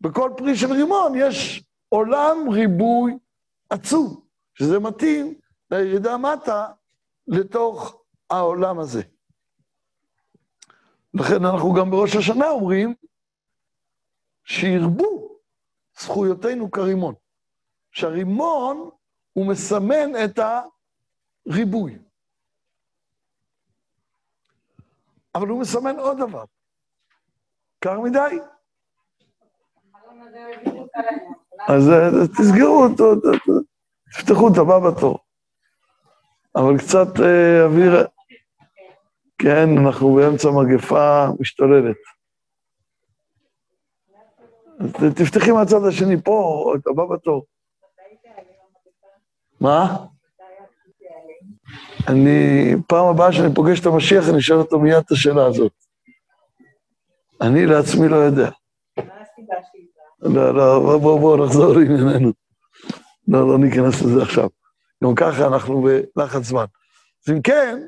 בכל 0.00 0.30
פרי 0.36 0.56
של 0.56 0.72
רימון 0.72 1.12
יש 1.16 1.64
עולם 1.88 2.48
ריבוי 2.50 3.18
עצום, 3.70 4.20
שזה 4.54 4.78
מתאים 4.78 5.34
לירידה 5.70 6.16
מטה 6.16 6.68
לתוך 7.28 8.02
העולם 8.30 8.78
הזה. 8.78 9.02
לכן 11.14 11.44
אנחנו 11.44 11.74
גם 11.74 11.90
בראש 11.90 12.16
השנה 12.16 12.48
אומרים, 12.48 12.94
שירבו 14.44 15.38
זכויותינו 15.98 16.70
כרימון. 16.70 17.14
שהרימון 17.92 18.90
הוא 19.32 19.46
מסמן 19.46 20.24
את 20.24 20.38
הריבוי. 21.46 21.98
אבל 25.34 25.48
הוא 25.48 25.60
מסמן 25.60 25.96
עוד 25.98 26.18
דבר. 26.18 26.44
קר 27.78 28.00
מדי? 28.00 28.38
אז 31.68 31.90
תסגרו 32.38 32.84
אותו, 32.84 33.14
תפתחו 34.12 34.48
את 34.48 34.58
הבא 34.58 34.78
בתור. 34.90 35.18
אבל 36.56 36.78
קצת 36.78 37.20
אה, 37.20 37.64
אוויר... 37.64 38.06
כן, 39.42 39.78
אנחנו 39.78 40.14
באמצע 40.14 40.48
מגפה 40.50 41.26
משתוללת. 41.40 41.96
אז 44.80 45.14
תפתחי 45.16 45.52
מהצד 45.52 45.84
השני 45.88 46.22
פה, 46.24 46.72
את 46.76 46.86
הבא 46.86 47.04
בתור. 47.14 47.44
מה? 49.60 49.96
אני, 52.08 52.74
פעם 52.86 53.06
הבאה 53.06 53.32
שאני 53.32 53.54
פוגש 53.54 53.80
את 53.80 53.86
המשיח, 53.86 54.28
אני 54.28 54.38
אשאל 54.38 54.56
אותו 54.56 54.78
מיד 54.78 54.96
את 54.96 55.10
השאלה 55.10 55.46
הזאת. 55.46 55.72
אני 57.40 57.66
לעצמי 57.66 58.08
לא 58.08 58.16
יודע. 58.16 58.50
לא, 60.22 60.54
לא, 60.54 60.78
בואו 60.80 61.00
בוא, 61.00 61.20
בוא 61.20 61.46
נחזור 61.46 61.72
לענייננו. 61.72 62.32
לא, 63.28 63.48
לא 63.48 63.58
ניכנס 63.58 64.02
לזה 64.02 64.22
עכשיו. 64.22 64.48
גם 65.04 65.14
ככה 65.14 65.46
אנחנו 65.46 65.88
בלחץ 66.16 66.42
זמן. 66.42 66.64
אז 67.26 67.34
אם 67.34 67.42
כן, 67.42 67.86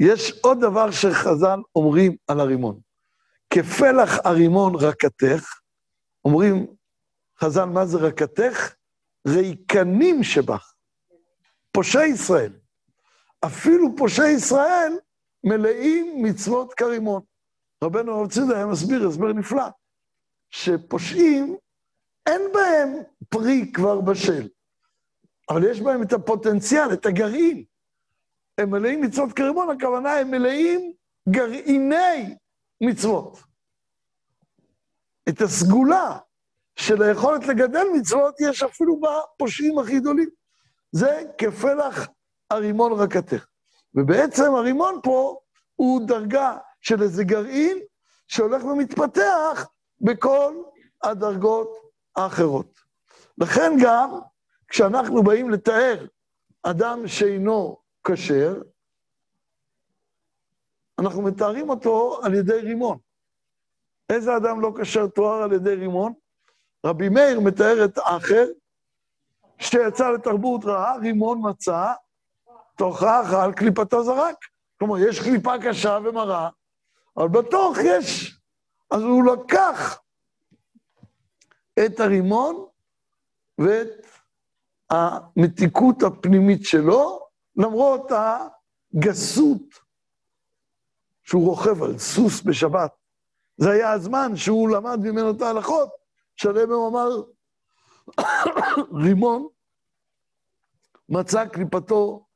יש 0.00 0.40
עוד 0.42 0.60
דבר 0.60 0.90
שחז"ל 0.90 1.60
אומרים 1.76 2.16
על 2.28 2.40
הרימון. 2.40 2.80
כפלח 3.50 4.18
הרימון 4.24 4.74
רקתך, 4.74 5.60
אומרים 6.24 6.66
חז"ל, 7.40 7.64
מה 7.64 7.86
זה 7.86 7.98
רקתך? 7.98 8.74
ריקנים 9.26 10.22
שבך. 10.22 10.74
פושעי 11.72 12.08
ישראל. 12.08 12.52
אפילו 13.44 13.96
פושעי 13.96 14.32
ישראל 14.32 14.92
מלאים 15.44 16.22
מצוות 16.22 16.74
כרימון. 16.74 17.22
רבנו 17.84 18.12
הרב 18.18 18.30
צידה 18.30 18.56
היה 18.56 18.66
מסביר 18.66 19.08
הסבר 19.08 19.32
נפלא, 19.32 19.64
שפושעים, 20.50 21.56
אין 22.26 22.42
בהם 22.54 23.02
פרי 23.28 23.72
כבר 23.74 24.00
בשל, 24.00 24.48
אבל 25.50 25.70
יש 25.70 25.80
בהם 25.80 26.02
את 26.02 26.12
הפוטנציאל, 26.12 26.92
את 26.92 27.06
הגרעין. 27.06 27.64
הם 28.58 28.70
מלאים 28.70 29.00
מצוות 29.00 29.32
כרימון, 29.32 29.70
הכוונה 29.70 30.12
הם 30.12 30.30
מלאים 30.30 30.92
גרעיני 31.28 32.36
מצוות. 32.80 33.38
את 35.28 35.40
הסגולה 35.40 36.18
של 36.76 37.02
היכולת 37.02 37.46
לגדל 37.46 37.84
מצוות 37.94 38.34
יש 38.40 38.62
אפילו 38.62 39.00
בפושעים 39.00 39.78
הכי 39.78 40.00
גדולים. 40.00 40.28
זה 40.92 41.22
כפלח 41.38 42.08
הרימון 42.50 42.92
רקתך. 42.92 43.46
ובעצם 43.94 44.54
הרימון 44.54 45.00
פה 45.02 45.38
הוא 45.76 46.06
דרגה 46.06 46.56
של 46.80 47.02
איזה 47.02 47.24
גרעין 47.24 47.78
שהולך 48.28 48.64
ומתפתח 48.64 49.66
בכל 50.00 50.62
הדרגות 51.02 51.76
האחרות. 52.16 52.80
לכן 53.38 53.72
גם 53.82 54.18
כשאנחנו 54.72 55.22
באים 55.22 55.50
לתאר 55.50 56.06
אדם 56.62 57.08
שאינו 57.08 57.76
כשר, 58.04 58.62
אנחנו 60.98 61.22
מתארים 61.22 61.70
אותו 61.70 62.20
על 62.22 62.34
ידי 62.34 62.60
רימון. 62.60 62.98
איזה 64.10 64.36
אדם 64.36 64.60
לא 64.60 64.72
כשר 64.80 65.06
תואר 65.06 65.42
על 65.42 65.52
ידי 65.52 65.74
רימון? 65.74 66.12
רבי 66.86 67.08
מאיר 67.08 67.40
מתאר 67.40 67.84
את 67.84 67.98
האחר, 67.98 68.44
שיצא 69.58 70.10
לתרבות 70.10 70.64
רעה, 70.64 70.96
רימון 70.96 71.40
מצא, 71.50 71.92
תוך 72.76 73.02
האכל 73.02 73.52
קליפתו 73.52 74.04
זרק. 74.04 74.36
כלומר, 74.78 74.98
יש 74.98 75.20
קליפה 75.20 75.54
קשה 75.62 75.98
ומרה, 76.04 76.50
אבל 77.16 77.28
בתוך 77.28 77.78
יש. 77.84 78.38
אז 78.90 79.02
הוא 79.02 79.24
לקח 79.32 80.00
את 81.86 82.00
הרימון 82.00 82.66
ואת 83.58 84.02
המתיקות 84.92 86.02
הפנימית 86.02 86.64
שלו, 86.64 87.20
למרות 87.56 88.10
הגסות 88.94 89.62
שהוא 91.22 91.48
רוכב 91.48 91.82
על 91.82 91.98
סוס 91.98 92.42
בשבת. 92.42 92.92
זה 93.56 93.70
היה 93.70 93.92
הזמן 93.92 94.36
שהוא 94.36 94.68
למד 94.68 94.98
ממנו 94.98 95.30
את 95.30 95.42
ההלכות, 95.42 95.88
שעליהם 96.36 96.72
הוא 96.72 96.88
אמר, 96.88 97.22
רימון 99.04 99.48
מצא 101.08 101.46
קליפתו 101.46 102.26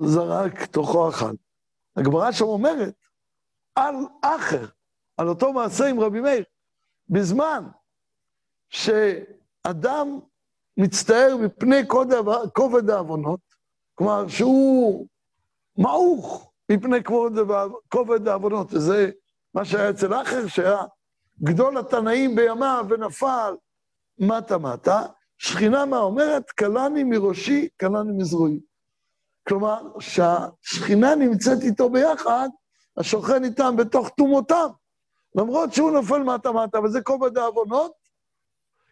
זרק 0.00 0.64
תוכו 0.64 1.08
אכל. 1.10 1.34
הגמרא 1.96 2.32
שם 2.32 2.44
אומרת, 2.44 2.94
על 3.74 3.94
אחר, 4.22 4.66
על 5.16 5.28
אותו 5.28 5.52
מעשה 5.52 5.86
עם 5.86 6.00
רבי 6.00 6.20
מאיר, 6.20 6.44
בזמן 7.08 7.64
שאדם 8.68 10.18
מצטער 10.78 11.36
מפני 11.36 11.88
כובד 12.52 12.90
העוונות, 12.90 13.40
כלומר 13.94 14.28
שהוא 14.28 15.06
מעוך 15.78 16.52
מפני 16.70 16.98
כובד 17.88 18.28
העוונות, 18.28 18.74
וזה 18.74 19.10
מה 19.54 19.64
שהיה 19.64 19.90
אצל 19.90 20.14
אחר, 20.14 20.46
שהיה 20.46 20.82
גדול 21.42 21.78
התנאים 21.78 22.36
בימיו 22.36 22.86
ונפל. 22.88 23.54
מטה-מטה, 24.18 25.06
שכינה 25.38 25.84
מה 25.84 25.98
אומרת? 25.98 26.50
כלני 26.50 27.04
מראשי, 27.04 27.68
כלני 27.80 28.12
מזרועי. 28.16 28.60
כלומר, 29.48 29.82
שהשכינה 30.00 31.14
נמצאת 31.14 31.62
איתו 31.62 31.90
ביחד, 31.90 32.48
השוכן 32.96 33.44
איתם 33.44 33.76
בתוך 33.76 34.08
תומותיו, 34.08 34.70
למרות 35.34 35.72
שהוא 35.72 35.90
נופל 35.90 36.18
מטה-מטה, 36.18 36.80
וזה 36.80 37.00
כובד 37.02 37.38
העוונות, 37.38 37.92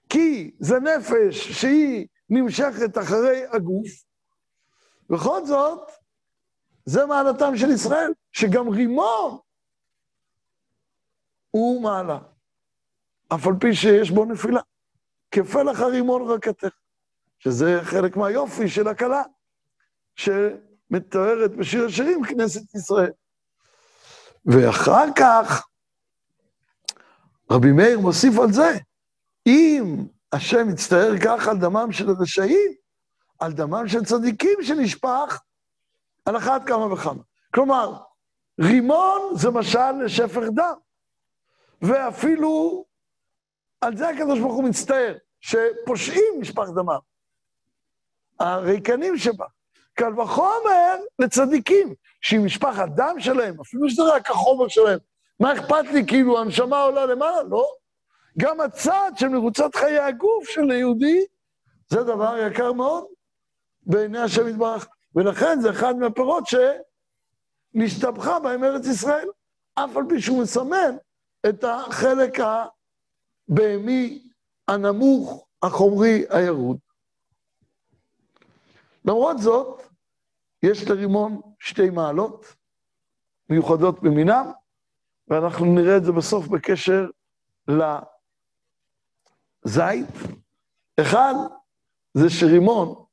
כי 0.08 0.50
זה 0.60 0.80
נפש 0.80 1.52
שהיא 1.60 2.06
נמשכת 2.30 2.98
אחרי 2.98 3.42
הגוף. 3.52 3.88
בכל 5.10 5.46
זאת, 5.46 5.90
זה 6.84 7.06
מעלתם 7.06 7.56
של 7.56 7.70
ישראל, 7.70 8.12
שגם 8.32 8.68
רימון 8.68 9.38
הוא 11.50 11.82
מעלה, 11.82 12.18
אף 13.34 13.46
על 13.46 13.52
פי 13.60 13.74
שיש 13.74 14.10
בו 14.10 14.24
נפילה. 14.24 14.60
כפלח 15.30 15.80
הרימון 15.80 16.30
רקתך, 16.30 16.74
שזה 17.38 17.80
חלק 17.82 18.16
מהיופי 18.16 18.68
של 18.68 18.88
הכלה, 18.88 19.22
שמתוארת 20.14 21.56
בשיר 21.56 21.86
השירים 21.86 22.24
כנסת 22.24 22.74
ישראל. 22.74 23.12
ואחר 24.46 25.04
כך, 25.16 25.66
רבי 27.50 27.72
מאיר 27.72 28.00
מוסיף 28.00 28.38
על 28.38 28.52
זה, 28.52 28.78
אם 29.46 30.06
השם 30.32 30.70
יצטער 30.70 31.12
כך 31.24 31.48
על 31.48 31.58
דמם 31.58 31.92
של 31.92 32.08
הרשעים, 32.08 32.72
על 33.38 33.52
דמם 33.52 33.88
של 33.88 34.04
צדיקים 34.04 34.58
שנשפך, 34.62 35.40
על 36.24 36.36
אחת 36.36 36.62
כמה 36.66 36.92
וכמה. 36.92 37.22
כלומר, 37.54 37.96
רימון 38.60 39.36
זה 39.36 39.50
משל 39.50 39.92
לשפך 40.04 40.42
דם, 40.54 40.74
ואפילו 41.82 42.84
על 43.80 43.96
זה 43.96 44.08
הקדוש 44.08 44.40
ברוך 44.40 44.54
הוא 44.54 44.64
מצטער, 44.64 45.14
שפושעים 45.40 46.40
משפך 46.40 46.68
דמם. 46.74 46.98
הריקנים 48.40 49.18
שבה. 49.18 49.46
קל 49.94 50.20
וחומר 50.20 50.96
לצדיקים, 51.18 51.94
שאם 52.20 52.44
משפח 52.44 52.78
הדם 52.78 53.16
שלהם, 53.18 53.60
אפילו 53.60 53.90
שזה 53.90 54.02
רק 54.14 54.30
החומר 54.30 54.68
שלהם, 54.68 54.98
מה 55.40 55.52
אכפת 55.52 55.84
לי, 55.92 56.06
כאילו, 56.06 56.40
הנשמה 56.40 56.82
עולה 56.82 57.06
למעלה? 57.06 57.42
לא. 57.42 57.66
גם 58.38 58.60
הצד 58.60 59.10
של 59.16 59.28
מרוצת 59.28 59.74
חיי 59.74 59.98
הגוף 59.98 60.48
של 60.48 60.70
היהודי, 60.70 61.24
זה 61.88 62.02
דבר 62.02 62.38
יקר 62.38 62.72
מאוד 62.72 63.04
בעיני 63.82 64.18
השם 64.18 64.48
יתברך. 64.48 64.86
ולכן 65.14 65.60
זה 65.60 65.70
אחד 65.70 65.96
מהפירות 65.96 66.44
שנשתבחה 67.74 68.40
בהם 68.40 68.64
ארץ 68.64 68.86
ישראל, 68.86 69.28
אף 69.74 69.96
על 69.96 70.02
פי 70.08 70.20
שהוא 70.20 70.42
מסמן 70.42 70.96
את 71.48 71.64
החלק 71.64 72.38
הבהמי, 73.48 74.28
הנמוך, 74.68 75.46
החומרי, 75.62 76.24
הירוד. 76.30 76.78
למרות 79.04 79.38
זאת, 79.38 79.82
יש 80.62 80.88
לרימון 80.88 81.40
שתי 81.58 81.90
מעלות 81.90 82.46
מיוחדות 83.50 84.02
במינם, 84.02 84.50
ואנחנו 85.28 85.66
נראה 85.66 85.96
את 85.96 86.04
זה 86.04 86.12
בסוף 86.12 86.48
בקשר 86.48 87.06
לזית. 89.66 90.08
אחד, 91.00 91.34
זה 92.14 92.30
שרימון, 92.30 93.04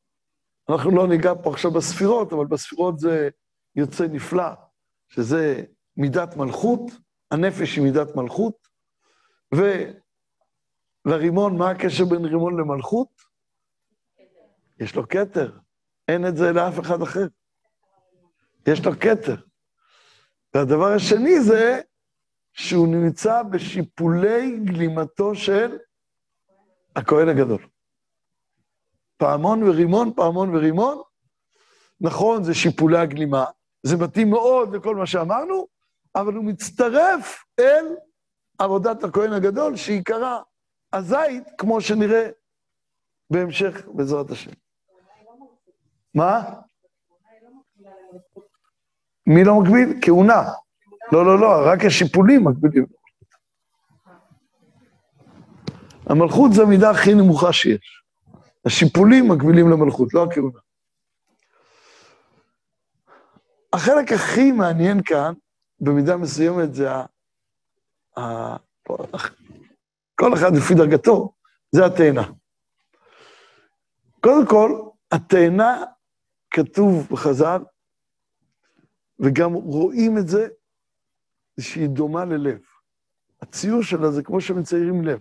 אנחנו 0.69 0.91
לא 0.91 1.07
ניגע 1.07 1.33
פה 1.43 1.51
עכשיו 1.51 1.71
בספירות, 1.71 2.33
אבל 2.33 2.45
בספירות 2.45 2.99
זה 2.99 3.29
יוצא 3.75 4.07
נפלא, 4.07 4.49
שזה 5.07 5.63
מידת 5.97 6.37
מלכות, 6.37 6.81
הנפש 7.31 7.75
היא 7.75 7.83
מידת 7.83 8.15
מלכות, 8.15 8.67
ולרימון, 11.05 11.57
מה 11.57 11.69
הקשר 11.69 12.05
בין 12.05 12.25
רימון 12.25 12.59
למלכות? 12.59 13.07
יש 14.79 14.95
לו 14.95 15.09
כתר, 15.09 15.57
אין 16.07 16.27
את 16.27 16.37
זה 16.37 16.51
לאף 16.51 16.79
אחד 16.79 17.01
אחר. 17.01 17.27
יש 18.67 18.85
לו 18.85 18.91
כתר. 18.99 19.35
והדבר 20.53 20.91
השני 20.93 21.41
זה 21.41 21.81
שהוא 22.53 22.87
נמצא 22.87 23.43
בשיפולי 23.43 24.59
גלימתו 24.63 25.35
של 25.35 25.77
הכהן 26.95 27.29
הגדול. 27.29 27.67
פעמון 29.17 29.63
ורימון, 29.63 30.13
פעמון 30.15 30.55
ורימון. 30.55 31.01
נכון, 32.01 32.43
זה 32.43 32.53
שיפולי 32.53 32.97
הגלימה, 32.97 33.45
זה 33.83 33.97
מתאים 33.97 34.29
מאוד 34.29 34.75
לכל 34.75 34.95
מה 34.95 35.05
שאמרנו, 35.05 35.67
אבל 36.15 36.33
הוא 36.33 36.45
מצטרף 36.45 37.43
אל 37.59 37.85
עבודת 38.59 39.03
הכהן 39.03 39.33
הגדול, 39.33 39.75
שעיקרה 39.75 40.41
הזית, 40.93 41.43
כמו 41.57 41.81
שנראה 41.81 42.29
בהמשך, 43.29 43.87
בעזרת 43.93 44.31
השם. 44.31 44.51
מה? 46.15 46.43
מי 49.27 49.43
לא 49.43 49.59
מקביל? 49.59 49.99
כהונה. 50.01 50.43
לא, 51.11 51.25
לא, 51.25 51.39
לא, 51.39 51.47
רק 51.65 51.85
השיפולים 51.85 52.43
מקבילים. 52.43 52.85
המלכות 56.09 56.53
זה 56.53 56.61
המידה 56.61 56.89
הכי 56.89 57.13
נמוכה 57.13 57.53
שיש. 57.53 58.03
השיפולים 58.65 59.27
מקבילים 59.31 59.69
למלכות, 59.69 60.13
לא 60.13 60.23
הכהונה. 60.23 60.59
החלק 63.73 64.11
הכי 64.11 64.51
מעניין 64.51 65.01
כאן, 65.05 65.33
במידה 65.79 66.17
מסוימת, 66.17 66.73
זה 66.73 66.91
ה... 66.91 67.05
ה... 68.19 68.55
כל 70.15 70.33
אחד 70.33 70.55
לפי 70.55 70.73
דרגתו, 70.73 71.33
זה 71.71 71.85
התאנה. 71.85 72.23
קודם 74.19 74.47
כל, 74.47 74.81
התאנה, 75.11 75.83
כתוב 76.51 77.07
בחז"ל, 77.11 77.61
וגם 79.19 79.53
רואים 79.53 80.17
את 80.17 80.27
זה, 80.27 80.47
שהיא 81.59 81.89
דומה 81.89 82.25
ללב. 82.25 82.61
הציור 83.41 83.83
שלה 83.83 84.11
זה 84.11 84.23
כמו 84.23 84.41
שמציירים 84.41 85.05
לב. 85.05 85.19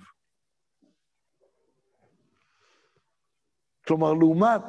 כלומר, 3.87 4.12
לעומת 4.12 4.62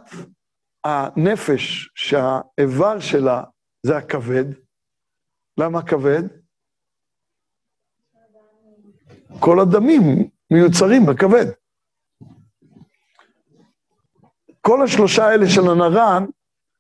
הנפש 0.84 1.90
שהאיבר 1.96 3.00
שלה 3.00 3.44
זה 3.84 3.98
הכבד, 3.98 4.46
למה 5.58 5.82
כבד? 5.88 6.24
כל 9.40 9.60
הדמים 9.60 10.30
מיוצרים 10.52 11.06
בכבד. 11.06 11.46
כל 14.62 14.84
השלושה 14.84 15.26
האלה 15.26 15.46
של 15.50 15.62
הנרן, 15.72 16.26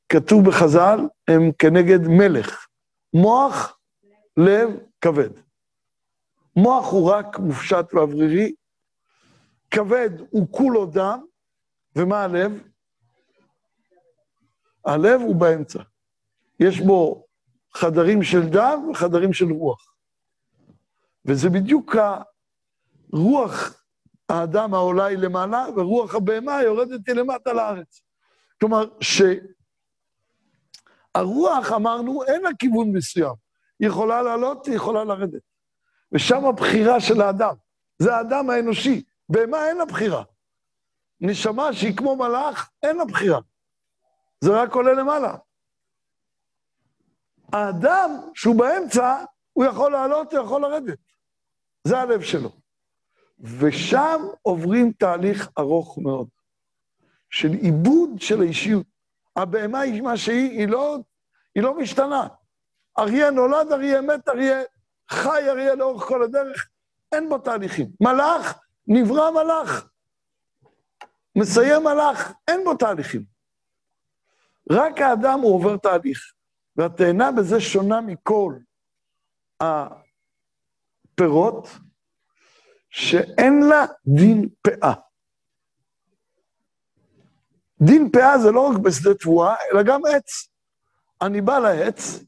כתוב 0.09 0.45
בחז"ל, 0.47 0.99
הם 1.27 1.51
כנגד 1.59 2.07
מלך. 2.07 2.67
מוח, 3.13 3.79
לב, 4.37 4.69
כבד. 5.01 5.29
מוח 6.55 6.91
הוא 6.91 7.11
רק 7.11 7.39
מופשט 7.39 7.93
ואוורירי, 7.93 8.53
כבד 9.71 10.09
הוא 10.29 10.47
כולו 10.51 10.85
דם, 10.85 11.25
ומה 11.95 12.23
הלב? 12.23 12.51
הלב 14.85 15.21
הוא 15.21 15.35
באמצע. 15.35 15.83
יש 16.59 16.79
בו 16.79 17.25
חדרים 17.73 18.23
של 18.23 18.49
דם 18.49 18.89
וחדרים 18.91 19.33
של 19.33 19.51
רוח. 19.51 19.93
וזה 21.25 21.49
בדיוק 21.49 21.95
הרוח 23.13 23.83
האדם 24.29 24.73
העולה 24.73 25.05
היא 25.05 25.17
למעלה, 25.17 25.65
ורוח 25.75 26.15
הבהמה 26.15 26.63
יורדת 26.63 27.07
היא 27.07 27.15
למטה 27.15 27.53
לארץ. 27.53 28.01
כלומר, 28.59 28.85
שהרוח, 31.15 31.71
אמרנו, 31.75 32.23
אין 32.23 32.41
לה 32.41 32.49
כיוון 32.59 32.91
מסוים. 32.91 33.33
היא 33.79 33.87
יכולה 33.87 34.21
לעלות, 34.21 34.65
היא 34.65 34.75
יכולה 34.75 35.03
לרדת. 35.03 35.41
ושם 36.11 36.45
הבחירה 36.45 36.99
של 36.99 37.21
האדם. 37.21 37.55
זה 37.99 38.15
האדם 38.15 38.49
האנושי. 38.49 39.03
בהמה 39.29 39.67
אין 39.67 39.77
לה 39.77 39.85
בחירה. 39.85 40.23
נשמה 41.21 41.73
שהיא 41.73 41.97
כמו 41.97 42.15
מלאך, 42.15 42.69
אין 42.83 42.97
לה 42.97 43.05
בחירה. 43.05 43.39
זה 44.41 44.61
רק 44.61 44.73
עולה 44.73 44.93
למעלה. 44.93 45.35
האדם 47.53 48.11
שהוא 48.35 48.55
באמצע, 48.55 49.23
הוא 49.53 49.65
יכול 49.65 49.91
לעלות, 49.91 50.33
הוא 50.33 50.43
יכול 50.43 50.61
לרדת. 50.61 50.97
זה 51.83 51.99
הלב 51.99 52.21
שלו. 52.21 52.51
ושם 53.39 54.21
עוברים 54.41 54.91
תהליך 54.91 55.49
ארוך 55.59 55.97
מאוד, 55.97 56.27
של 57.29 57.51
עיבוד 57.51 58.09
של 58.17 58.41
האישיות. 58.41 58.85
הבהמה 59.35 59.79
היא 59.79 60.01
מה 60.01 60.17
שהיא, 60.17 60.59
היא 60.59 60.67
לא, 60.67 60.97
היא 61.55 61.63
לא 61.63 61.77
משתנה. 61.77 62.27
אריה 62.99 63.31
נולד, 63.31 63.71
אריה 63.71 64.01
מת, 64.01 64.29
אריה 64.29 64.61
חי, 65.09 65.49
אריה 65.49 65.75
לאורך 65.75 66.03
כל 66.03 66.23
הדרך, 66.23 66.69
אין 67.11 67.29
בו 67.29 67.37
תהליכים. 67.37 67.87
מלאך, 68.01 68.59
נברא 68.87 69.31
מלאך. 69.31 69.87
מסיים 71.35 71.83
מלאך, 71.83 72.33
אין 72.47 72.63
בו 72.63 72.75
תהליכים. 72.75 73.23
רק 74.71 75.01
האדם 75.01 75.39
הוא 75.39 75.55
עובר 75.55 75.77
תהליך, 75.77 76.33
והתאנה 76.75 77.31
בזה 77.31 77.61
שונה 77.61 78.01
מכל 78.01 78.55
הפירות, 81.19 81.67
שאין 82.89 83.59
לה 83.69 83.85
דין 84.07 84.49
פאה. 84.61 84.93
דין 87.81 88.09
פאה 88.11 88.39
זה 88.39 88.51
לא 88.51 88.69
רק 88.69 88.77
בשדה 88.77 89.13
תבואה, 89.13 89.55
אלא 89.71 89.83
גם 89.83 90.01
עץ. 90.05 90.47
אני 91.21 91.41
בא 91.41 91.59
לעץ, 91.59 92.23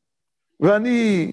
ואני 0.59 1.31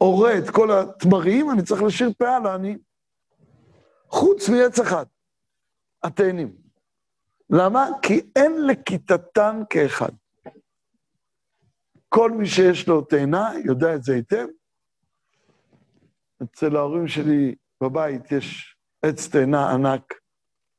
אורה 0.00 0.38
את 0.38 0.50
כל 0.50 0.70
התמרים, 0.72 1.50
אני 1.50 1.62
צריך 1.62 1.82
להשאיר 1.82 2.12
פאה 2.18 2.38
לעני. 2.38 2.76
חוץ 4.08 4.48
מעץ 4.48 4.78
אחד, 4.78 5.06
התאנים. 6.06 6.56
למה? 7.50 7.88
כי 8.02 8.20
אין 8.36 8.66
לכיתתן 8.66 9.62
כאחד. 9.70 10.10
כל 12.08 12.30
מי 12.30 12.46
שיש 12.46 12.88
לו 12.88 13.00
תאנה 13.00 13.52
יודע 13.64 13.94
את 13.94 14.02
זה 14.02 14.14
היטב. 14.14 14.46
אצל 16.42 16.76
ההורים 16.76 17.08
שלי 17.08 17.54
בבית 17.82 18.32
יש 18.32 18.76
עץ 19.02 19.28
תאנה 19.28 19.70
ענק, 19.70 20.14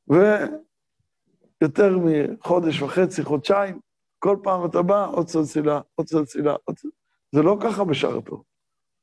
ויותר 0.08 1.98
מחודש 2.04 2.82
וחצי, 2.82 3.24
חודשיים, 3.24 3.80
כל 4.18 4.36
פעם 4.42 4.66
אתה 4.66 4.82
בא, 4.82 5.06
עוד 5.06 5.28
סלסילה, 5.28 5.80
עוד 5.94 6.08
סלסילה, 6.08 6.54
עוד 6.64 6.78
סלסילה. 6.78 6.92
זה 7.32 7.42
לא 7.42 7.56
ככה 7.62 7.84
בשאר 7.84 8.18
הפירות. 8.18 8.44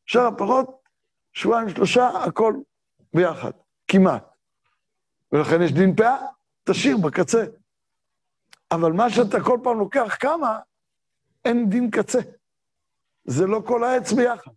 שאר 0.06 0.26
הפירות, 0.26 0.84
שבועיים, 1.34 1.70
שלושה, 1.70 2.08
הכל 2.08 2.54
ביחד, 3.14 3.52
כמעט. 3.88 4.35
ולכן 5.36 5.62
יש 5.62 5.72
דין 5.72 5.96
פאה, 5.96 6.28
תשאיר 6.64 6.98
בקצה. 6.98 7.46
אבל 8.72 8.92
מה 8.92 9.10
שאתה 9.10 9.38
כל 9.46 9.60
פעם 9.64 9.80
לוקח 9.80 10.18
כמה, 10.20 10.60
אין 11.46 11.70
דין 11.70 11.92
קצה. 11.92 12.20
זה 13.26 13.48
לא 13.48 13.62
כל 13.68 13.84
העץ 13.84 14.12
ביחד. 14.12 14.52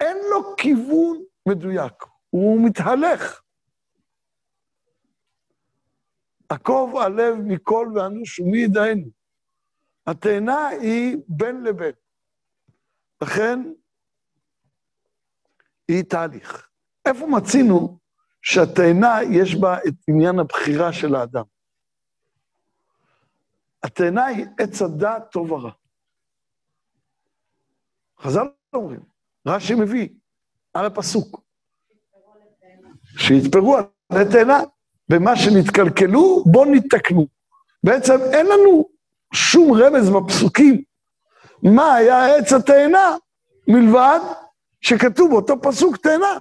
אין 0.00 0.16
לו 0.30 0.56
כיוון 0.56 1.22
מדויק, 1.48 1.92
הוא 2.30 2.66
מתהלך. 2.66 3.42
עקוב 6.48 6.96
הלב 6.96 7.36
מכל 7.46 7.92
ואנוש 7.94 8.40
ומי 8.40 8.58
ידענו. 8.58 9.10
התאנה 10.06 10.68
היא 10.68 11.16
בין 11.28 11.62
לבין. 11.64 11.94
לכן, 13.22 13.72
היא 15.88 16.04
תהליך. 16.04 16.68
איפה 17.06 17.26
מצינו 17.26 17.98
שהתאנה 18.42 19.18
יש 19.30 19.54
בה 19.54 19.78
את 19.88 19.94
עניין 20.08 20.38
הבחירה 20.38 20.92
של 20.92 21.14
האדם? 21.14 21.44
התאנה 23.82 24.26
היא 24.26 24.46
עץ 24.58 24.82
הדעת 24.82 25.30
טוב 25.32 25.52
ורע. 25.52 25.70
חז"ל 28.20 28.46
אומרים, 28.72 29.00
רש"י 29.46 29.74
מביא 29.74 30.08
על 30.74 30.86
הפסוק, 30.86 31.40
שיתפרו 33.18 33.76
על 33.76 33.84
התאנה, 34.10 34.60
במה 35.08 35.36
שנתקלקלו, 35.36 36.44
בואו 36.46 36.64
נתקנו. 36.64 37.26
בעצם 37.84 38.18
אין 38.32 38.46
לנו 38.46 38.88
שום 39.34 39.72
רמז 39.72 40.10
בפסוקים 40.10 40.82
מה 41.62 41.94
היה 41.94 42.36
עץ 42.36 42.52
התאנה, 42.52 43.16
מלבד 43.68 44.20
שכתוב 44.80 45.30
באותו 45.30 45.62
פסוק 45.62 45.96
תאנה. 45.96 46.38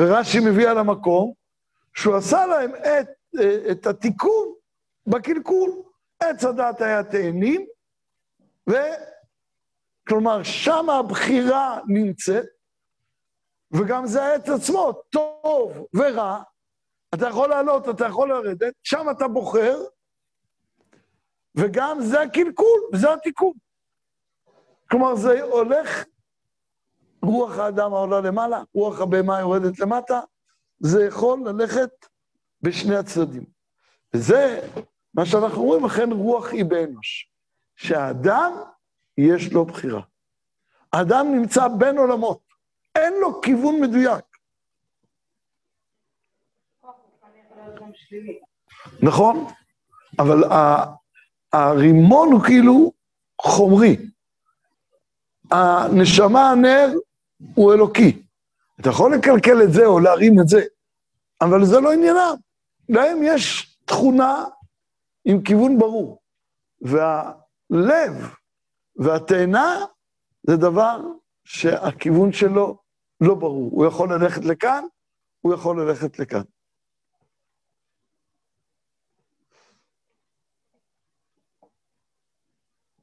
ורש"י 0.00 0.38
מביא 0.40 0.68
על 0.68 0.78
המקום 0.78 1.32
שהוא 1.94 2.16
עשה 2.16 2.46
להם 2.46 2.70
את, 2.74 3.08
את 3.70 3.86
התיקון 3.86 4.54
בקלקול. 5.06 5.70
עץ 6.20 6.44
הדת 6.44 6.80
היה 6.80 7.04
תאנים, 7.04 7.66
וכלומר, 8.66 10.42
שם 10.42 10.90
הבחירה 10.90 11.80
נמצאת, 11.86 12.46
וגם 13.72 14.06
זה 14.06 14.22
העץ 14.22 14.48
עצמו, 14.48 14.92
טוב 15.10 15.86
ורע, 15.94 16.42
אתה 17.14 17.28
יכול 17.28 17.48
לעלות, 17.48 17.88
אתה 17.88 18.06
יכול 18.06 18.28
לרדת, 18.28 18.74
שם 18.82 19.06
אתה 19.10 19.28
בוחר, 19.28 19.78
וגם 21.54 21.98
זה 22.00 22.20
הקלקול, 22.20 22.80
וזה 22.92 23.12
התיקון. 23.12 23.52
כלומר, 24.90 25.14
זה 25.14 25.42
הולך, 25.42 26.04
רוח 27.22 27.58
האדם 27.58 27.94
העולה 27.94 28.20
למעלה, 28.20 28.62
רוח 28.74 29.00
הבהמה 29.00 29.40
יורדת 29.40 29.78
למטה, 29.78 30.20
זה 30.80 31.04
יכול 31.04 31.40
ללכת 31.46 32.06
בשני 32.62 32.96
הצדדים. 32.96 33.44
וזה 34.14 34.60
מה 35.14 35.26
שאנחנו 35.26 35.62
רואים, 35.62 35.84
אכן 35.84 36.12
רוח 36.12 36.52
היא 36.52 36.64
באנוש. 36.64 37.30
שהאדם, 37.76 38.52
יש 39.18 39.52
לו 39.52 39.64
בחירה. 39.64 40.00
האדם 40.92 41.26
נמצא 41.32 41.68
בין 41.68 41.98
עולמות, 41.98 42.40
אין 42.94 43.12
לו 43.20 43.40
כיוון 43.40 43.80
מדויק. 43.80 44.24
נכון, 49.02 49.46
אבל 50.18 50.44
הרימון 51.52 52.32
הוא 52.32 52.42
כאילו 52.44 52.92
חומרי. 53.42 53.96
הנשמה, 55.50 56.50
הנר, 56.50 56.88
הוא 57.54 57.74
אלוקי. 57.74 58.22
אתה 58.80 58.88
יכול 58.88 59.14
לקלקל 59.14 59.62
את 59.62 59.72
זה 59.72 59.86
או 59.86 60.00
להרים 60.00 60.40
את 60.40 60.48
זה, 60.48 60.64
אבל 61.40 61.64
זה 61.64 61.80
לא 61.80 61.92
עניינם. 61.92 62.34
להם 62.88 63.18
יש 63.22 63.76
תכונה 63.84 64.44
עם 65.24 65.42
כיוון 65.42 65.78
ברור. 65.78 66.22
והלב 66.80 68.34
והתאנה 68.96 69.84
זה 70.42 70.56
דבר 70.56 71.00
שהכיוון 71.44 72.32
שלו 72.32 72.78
לא 73.20 73.34
ברור. 73.34 73.70
הוא 73.72 73.86
יכול 73.86 74.12
ללכת 74.12 74.44
לכאן, 74.44 74.84
הוא 75.40 75.54
יכול 75.54 75.82
ללכת 75.82 76.18
לכאן. 76.18 76.42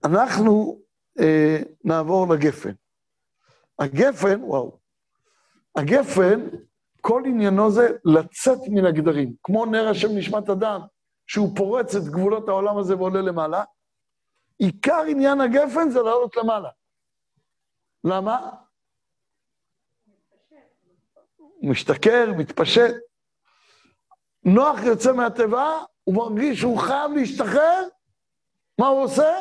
אנחנו 0.03 0.79
אה, 1.19 1.57
נעבור 1.83 2.33
לגפן. 2.33 2.84
הגפן, 3.79 4.43
וואו, 4.43 4.77
הגפן, 5.75 6.47
כל 7.01 7.23
עניינו 7.25 7.71
זה 7.71 7.87
לצאת 8.05 8.59
מן 8.67 8.85
הגדרים, 8.85 9.35
כמו 9.43 9.65
נר 9.65 9.87
השם 9.89 10.07
נשמת 10.17 10.49
אדם, 10.49 10.81
שהוא 11.27 11.55
פורץ 11.57 11.95
את 11.95 12.03
גבולות 12.03 12.49
העולם 12.49 12.77
הזה 12.77 12.95
ועולה 12.95 13.21
למעלה. 13.21 13.63
עיקר 14.57 15.03
עניין 15.07 15.41
הגפן 15.41 15.89
זה 15.89 16.01
לעלות 16.01 16.35
למעלה. 16.35 16.69
למה? 18.03 18.51
משתכר, 21.61 22.25
מתפשט. 22.37 22.95
נוח 24.43 24.79
יוצא 24.83 25.13
מהתיבה, 25.13 25.83
הוא 26.03 26.15
מרגיש 26.15 26.59
שהוא 26.59 26.79
חייב 26.79 27.11
להשתחרר, 27.11 27.87
מה 28.79 28.87
הוא 28.87 29.03
עושה? 29.03 29.35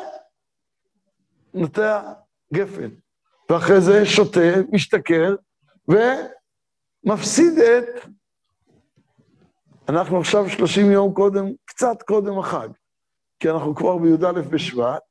נוטע 1.53 2.13
גפן. 2.53 3.04
ואחרי 3.49 3.81
זה 3.81 4.05
שותה, 4.05 4.39
משתכר, 4.71 5.35
ומפסיד 5.87 7.59
את... 7.59 7.85
אנחנו 9.89 10.19
עכשיו 10.19 10.49
30 10.49 10.91
יום 10.91 11.13
קודם, 11.13 11.45
קצת 11.65 12.01
קודם 12.01 12.39
החג, 12.39 12.69
כי 13.39 13.49
אנחנו 13.49 13.75
כבר 13.75 13.97
בי"א 13.97 14.31
בשבט, 14.31 15.03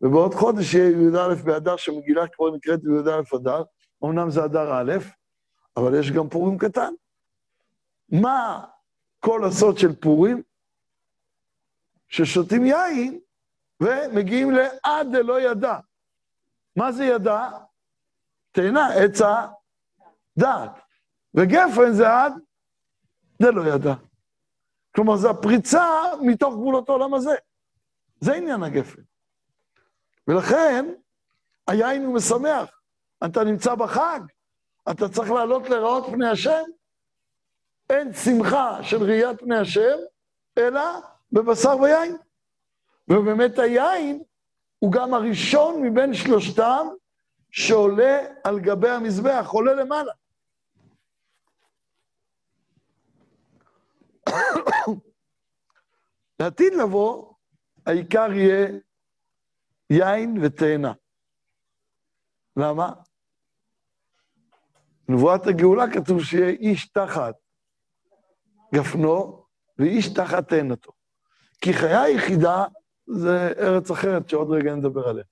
ובעוד 0.00 0.34
חודש 0.34 0.74
יהיה 0.74 0.90
י"א 0.90 1.34
באדר, 1.44 1.76
שמגילה 1.76 2.28
כבר 2.28 2.50
נקראת 2.56 2.82
בי"א 2.82 3.36
אדר, 3.36 3.62
אמנם 4.04 4.30
זה 4.30 4.44
אדר 4.44 4.72
א', 4.72 4.92
אבל 5.76 5.98
יש 5.98 6.10
גם 6.10 6.28
פורים 6.28 6.58
קטן. 6.58 6.92
מה 8.08 8.64
כל 9.20 9.44
הסוד 9.44 9.78
של 9.78 9.94
פורים? 9.94 10.42
ששותים 12.08 12.64
יין 12.64 13.20
ומגיעים 13.80 14.50
לעד 14.50 15.16
דלא 15.16 15.40
ידע. 15.40 15.78
מה 16.76 16.92
זה 16.92 17.04
ידע? 17.04 17.48
תאנה, 18.52 18.88
עץ 18.94 19.20
הדעת. 20.36 20.70
וגפן 21.34 21.92
זה 21.92 22.08
עד 22.08 22.32
דלא 23.42 23.74
ידע. 23.74 23.94
כלומר, 24.94 25.16
זו 25.16 25.30
הפריצה 25.30 25.86
מתוך 26.22 26.54
גבולות 26.54 26.88
העולם 26.88 27.14
הזה. 27.14 27.34
זה 28.20 28.34
עניין 28.34 28.62
הגפן. 28.62 29.02
ולכן, 30.28 30.94
היין 31.66 32.04
הוא 32.04 32.14
משמח. 32.14 32.80
אתה 33.26 33.44
נמצא 33.44 33.74
בחג, 33.74 34.20
אתה 34.90 35.08
צריך 35.08 35.30
לעלות 35.30 35.70
לראות 35.70 36.06
פני 36.06 36.28
השם. 36.28 36.62
אין 37.90 38.12
שמחה 38.12 38.82
של 38.82 39.02
ראיית 39.02 39.40
פני 39.40 39.58
השם, 39.58 39.98
אלא 40.58 40.82
בבשר 41.32 41.76
ויין. 41.80 42.16
ובאמת 43.08 43.58
היין 43.58 44.22
הוא 44.82 44.92
גם 44.92 45.14
הראשון 45.14 45.82
מבין 45.82 46.14
שלושתם 46.14 46.86
שעולה 47.50 48.18
על 48.44 48.60
גבי 48.60 48.88
המזבח, 48.88 49.48
עולה 49.48 49.74
למעלה. 49.74 50.12
לעתיד 56.40 56.72
לבוא, 56.74 57.34
העיקר 57.86 58.32
יהיה 58.32 58.68
יין 59.90 60.38
ותאנה. 60.42 60.92
למה? 62.56 62.92
נבואת 65.08 65.46
הגאולה 65.46 65.84
כתוב 65.92 66.24
שיהיה 66.24 66.48
איש 66.48 66.88
תחת 66.88 67.34
גפנו 68.74 69.46
ואיש 69.78 70.14
תחת 70.14 70.48
תאנתו. 70.48 70.92
כי 71.60 71.72
חיה 71.72 72.02
היחידה 72.02 72.64
זה 73.06 73.52
ארץ 73.58 73.90
אחרת 73.90 74.28
שעוד 74.28 74.50
רגע 74.50 74.74
נדבר 74.74 75.08
עליה. 75.08 75.24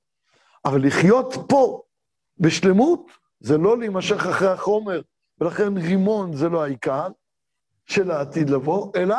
אבל 0.65 0.87
לחיות 0.87 1.35
פה 1.49 1.83
בשלמות 2.39 3.11
זה 3.41 3.59
לא 3.59 3.79
להימשך 3.79 4.27
אחרי 4.27 4.49
החומר, 4.49 5.01
ולכן 5.41 5.77
רימון 5.77 6.33
זה 6.37 6.49
לא 6.49 6.65
העיקר 6.65 7.09
של 7.87 8.11
העתיד 8.11 8.51
לבוא, 8.51 8.93
אלא 8.97 9.17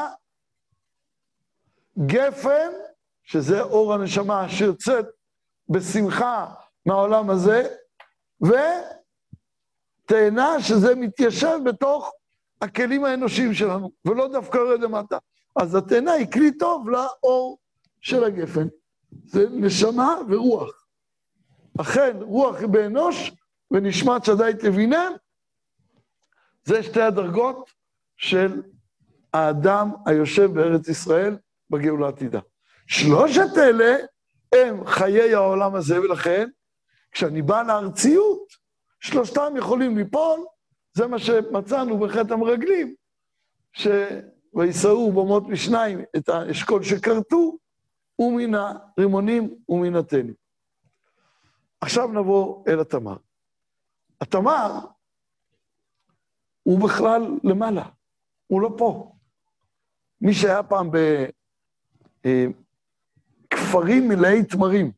גפן, 2.05 2.71
שזה 3.23 3.61
אור 3.61 3.93
הנשמה 3.93 4.49
שיוצאת 4.49 5.05
בשמחה 5.69 6.53
מהעולם 6.85 7.29
הזה, 7.29 7.75
ותאנה 10.05 10.61
שזה 10.61 10.95
מתיישב 10.95 11.57
בתוך 11.65 12.11
הכלים 12.61 13.05
האנושיים 13.05 13.53
שלנו, 13.53 13.91
ולא 14.05 14.27
דווקא 14.27 14.57
יורד 14.57 14.81
למטה. 14.81 15.17
אז 15.55 15.75
התאנה 15.75 16.11
היא 16.11 16.31
כלי 16.31 16.57
טוב 16.57 16.89
לאור 16.89 17.57
של 18.01 18.23
הגפן. 18.23 18.67
זה 19.25 19.45
נשמה 19.49 20.15
ורוח. 20.29 20.85
אכן, 21.81 22.17
רוח 22.21 22.55
היא 22.55 22.67
באנוש, 22.67 23.31
ונשמת 23.71 24.25
שדי 24.25 24.51
תבינם. 24.59 25.11
זה 26.63 26.83
שתי 26.83 27.01
הדרגות 27.01 27.69
של 28.17 28.61
האדם 29.33 29.91
היושב 30.05 30.51
בארץ 30.53 30.87
ישראל 30.87 31.37
בגאולה 31.69 32.07
עתידה. 32.07 32.39
שלושת 32.87 33.57
אלה 33.57 33.95
הם 34.55 34.85
חיי 34.85 35.33
העולם 35.33 35.75
הזה, 35.75 36.01
ולכן 36.01 36.49
כשאני 37.11 37.41
בא 37.41 37.63
לארציות, 37.63 38.47
שלושתם 38.99 39.53
יכולים 39.57 39.97
ליפול, 39.97 40.45
זה 40.93 41.07
מה 41.07 41.19
שמצאנו 41.19 41.99
בחטא 41.99 42.33
המרגלים, 42.33 42.95
שויסעו 43.73 45.11
במות 45.11 45.43
משניים 45.47 46.01
את 46.17 46.29
האשכול 46.29 46.83
שכרתו, 46.83 47.57
ומן 48.21 48.53
הרימונים 48.53 49.55
ומן 49.69 49.95
התנים. 49.95 50.33
עכשיו 51.81 52.07
נבוא 52.07 52.63
אל 52.67 52.79
התמר. 52.79 53.17
התמר 54.21 54.79
הוא 56.63 56.79
בכלל 56.79 57.21
למעלה, 57.43 57.85
הוא 58.47 58.61
לא 58.61 58.75
פה. 58.77 59.11
מי 60.21 60.33
שהיה 60.33 60.63
פעם 60.63 60.89
בכפרים 63.47 64.07
מלאי 64.07 64.43
תמרים, 64.45 64.91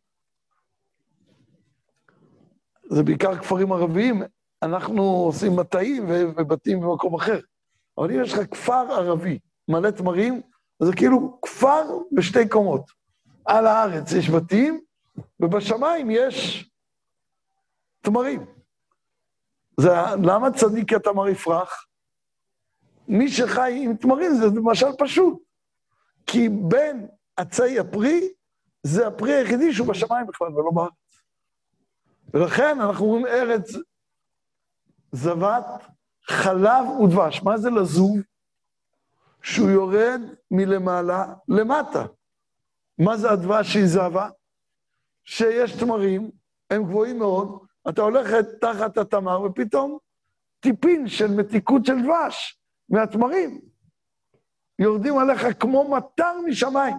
זה 2.90 3.04
בעיקר 3.04 3.38
כפרים 3.38 3.72
ערביים, 3.72 4.22
אנחנו 4.64 5.04
עושים 5.04 5.56
מטעים 5.56 6.04
ובתים 6.08 6.82
במקום 6.82 7.16
אחר. 7.16 7.40
אבל 7.98 8.12
אם 8.12 8.24
יש 8.24 8.34
לך 8.34 8.40
כפר 8.52 8.92
ערבי 8.92 9.40
מלא 9.68 9.92
תמרים, 9.92 10.42
זה 10.80 10.92
כאילו 10.96 11.40
כפר 11.42 11.84
בשתי 12.12 12.50
קומות. 12.50 13.03
על 13.46 13.68
הארץ 13.68 14.12
יש 14.12 14.30
בתים, 14.30 14.82
ובשמיים 15.40 16.12
יש 16.12 16.70
תמרים. 18.02 18.46
זה, 19.80 19.90
למה 20.24 20.52
צדיק 20.52 20.94
התמר 20.94 21.28
יפרח? 21.30 21.86
מי 23.08 23.32
שחי 23.32 23.82
עם 23.84 23.96
תמרים 23.96 24.34
זה 24.34 24.46
למשל 24.46 24.88
פשוט. 24.98 25.44
כי 26.26 26.50
בין 26.50 27.08
עצי 27.38 27.80
הפרי, 27.80 28.30
זה 28.84 29.08
הפרי 29.08 29.34
היחידי 29.34 29.74
שהוא 29.74 29.88
בשמיים 29.88 30.28
בכלל 30.28 30.48
ולא 30.48 30.72
בארץ. 30.72 30.92
ולכן 32.34 32.82
אנחנו 32.82 33.06
אומרים 33.06 33.26
ארץ 33.26 33.72
זבת 35.12 35.66
חלב 36.28 36.86
ודבש. 37.04 37.44
מה 37.44 37.58
זה 37.58 37.70
לזוב? 37.70 38.18
שהוא 39.42 39.70
יורד 39.70 40.22
מלמעלה 40.52 41.34
למטה. 41.48 42.06
מה 42.98 43.18
זה 43.18 43.32
הדבש 43.32 43.74
שהיא 43.74 43.88
זבה? 43.88 44.30
שיש 45.24 45.72
תמרים, 45.80 46.32
הם 46.70 46.84
גבוהים 46.84 47.20
מאוד, 47.20 47.66
אתה 47.90 48.02
הולכת 48.02 48.46
תחת 48.62 48.98
התמר 48.98 49.42
ופתאום 49.42 49.98
טיפין 50.60 51.08
של 51.08 51.28
מתיקות 51.28 51.86
של 51.86 51.94
דבש 52.04 52.60
מהתמרים. 52.90 53.62
יורדים 54.80 55.18
עליך 55.18 55.62
כמו 55.62 55.96
מטר 55.98 56.34
משמיים, 56.46 56.96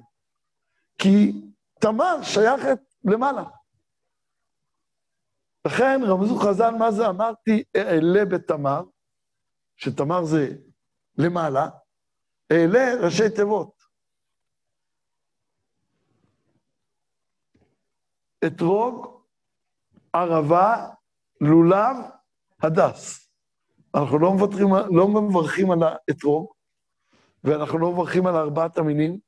כי 0.99 1.33
תמר 1.81 2.23
שייכת 2.23 2.79
למעלה. 3.05 3.45
לכן 5.67 6.01
רמזו 6.05 6.37
חז"ל, 6.39 6.75
מה 6.79 6.91
זה 6.91 7.09
אמרתי, 7.09 7.63
אעלה 7.77 8.25
בתמר, 8.25 8.83
שתמר 9.77 10.25
זה 10.25 10.49
למעלה, 11.19 11.69
אעלה 12.53 12.95
ראשי 13.05 13.31
תיבות. 13.37 13.74
אתרוג, 18.47 19.21
ערבה, 20.13 20.89
לולב, 21.41 21.97
הדס. 22.63 23.29
אנחנו 23.95 24.19
לא, 24.19 24.33
מוותרים, 24.33 24.69
לא 24.91 25.09
מברכים 25.09 25.71
על 25.71 25.79
האתרוג, 25.83 26.53
ואנחנו 27.45 27.79
לא 27.79 27.93
מברכים 27.93 28.27
על 28.27 28.37
ארבעת 28.37 28.79
המינים, 28.79 29.19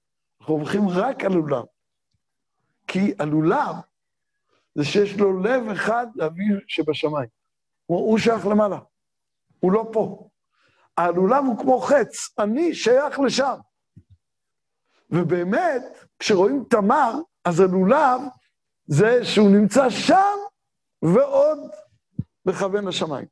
אנחנו 0.40 0.58
מברכים 0.58 0.88
רק 0.88 1.24
על 1.24 1.32
לולב. 1.32 1.64
כי 2.86 3.14
הלולב 3.18 3.76
זה 4.74 4.84
שיש 4.84 5.18
לו 5.18 5.42
לב 5.42 5.68
אחד 5.68 6.06
לאביו 6.14 6.56
שבשמיים. 6.68 7.28
הוא, 7.86 7.98
הוא 7.98 8.18
שייך 8.18 8.46
למעלה, 8.46 8.78
הוא 9.60 9.72
לא 9.72 9.88
פה. 9.92 10.28
הלולב 10.96 11.44
הוא 11.44 11.58
כמו 11.58 11.80
חץ, 11.80 12.38
אני 12.38 12.74
שייך 12.74 13.20
לשם. 13.20 13.54
ובאמת, 15.10 15.82
כשרואים 16.18 16.64
תמר, 16.70 17.12
אז 17.44 17.60
הלולב 17.60 18.20
זה 18.86 19.24
שהוא 19.24 19.50
נמצא 19.50 19.90
שם 19.90 20.36
ועוד 21.02 21.58
מכוון 22.46 22.88
לשמיים. 22.88 23.26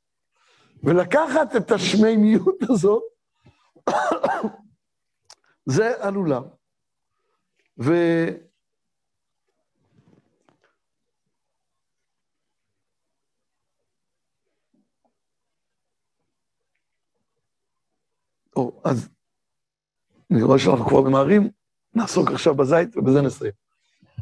ולקחת 0.83 1.57
את 1.57 1.71
השמימיות 1.71 2.63
הזאת, 2.71 3.03
זה 5.67 6.05
הלולב. 6.05 6.43
ו... 7.79 7.93
או, 18.57 18.81
אז 18.85 19.09
אני 20.31 20.43
רואה 20.43 20.59
שאנחנו 20.59 20.87
כבר 20.87 21.01
ממהרים, 21.01 21.51
נעסוק 21.95 22.31
עכשיו 22.31 22.55
בזית 22.55 22.97
ובזה 22.97 23.23
נסיים. 23.23 23.64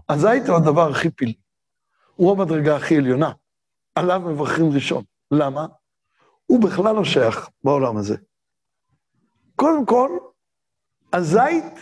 הזית 0.08 0.48
הוא 0.48 0.56
הדבר 0.56 0.90
הכי 0.90 1.10
פילי. 1.10 1.34
הוא 2.16 2.32
המדרגה 2.32 2.76
הכי 2.76 2.96
עליונה. 2.96 3.32
עליו 3.94 4.20
מברכים 4.20 4.70
ראשון. 4.74 5.04
למה? 5.30 5.66
הוא 6.46 6.62
בכלל 6.62 6.94
לא 6.94 7.04
שייך 7.04 7.48
בעולם 7.64 7.96
הזה. 7.96 8.16
קודם 9.56 9.86
כל, 9.86 10.18
הזית 11.12 11.80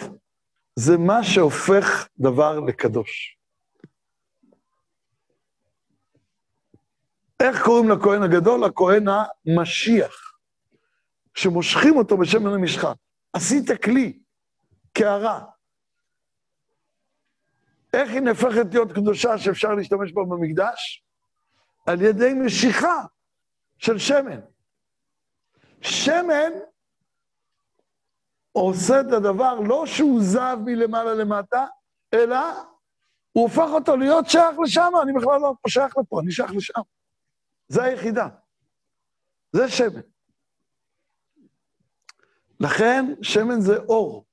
זה 0.77 0.99
מה 0.99 1.25
שהופך 1.25 2.09
דבר 2.19 2.61
לקדוש. 2.61 3.37
איך 7.41 7.65
קוראים 7.65 7.89
לכהן 7.89 8.23
הגדול? 8.23 8.65
הכהן 8.65 9.05
המשיח. 9.09 10.33
שמושכים 11.35 11.97
אותו 11.97 12.17
בשמן 12.17 12.53
המשחה. 12.53 12.93
עשית 13.33 13.83
כלי, 13.83 14.19
קערה. 14.93 15.45
איך 17.93 18.11
היא 18.11 18.21
נהפכת 18.21 18.67
להיות 18.73 18.93
קדושה 18.93 19.39
שאפשר 19.39 19.75
להשתמש 19.75 20.13
בה 20.13 20.23
במקדש? 20.23 21.05
על 21.87 22.03
ידי 22.03 22.35
משיכה 22.35 23.05
של 23.79 23.99
שמן. 23.99 24.41
שמן 25.81 26.51
עושה 28.53 29.01
את 29.01 29.13
הדבר 29.13 29.61
לא 29.61 29.87
שהוא 29.87 30.21
זב 30.23 30.57
מלמעלה 30.65 31.15
למטה, 31.15 31.67
אלא 32.15 32.39
הוא 33.33 33.43
הופך 33.43 33.71
אותו 33.75 33.97
להיות 33.97 34.27
שייך 34.31 34.59
לשם, 34.65 34.93
אני 35.03 35.13
בכלל 35.13 35.41
לא 35.41 35.55
שייך 35.69 35.99
לפה, 35.99 36.21
אני 36.21 36.33
שייך 36.33 36.51
לשם. 36.51 36.81
זה 37.69 37.83
היחידה. 37.83 38.29
זה 39.53 39.69
שמן. 39.69 40.01
לכן 42.61 43.05
שמן 43.23 43.61
זה 43.61 43.77
אור. 43.77 44.25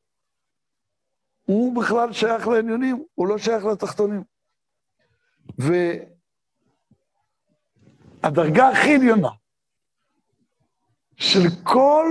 הוא 1.48 1.82
בכלל 1.82 2.14
שייך 2.14 2.48
לעליונים, 2.48 3.04
הוא 3.16 3.28
לא 3.28 3.38
שייך 3.38 3.66
לתחתונים. 3.66 4.24
והדרגה 8.24 8.70
הכי 8.70 8.96
עליונה 8.96 9.30
של 11.16 11.40
כל 11.64 12.06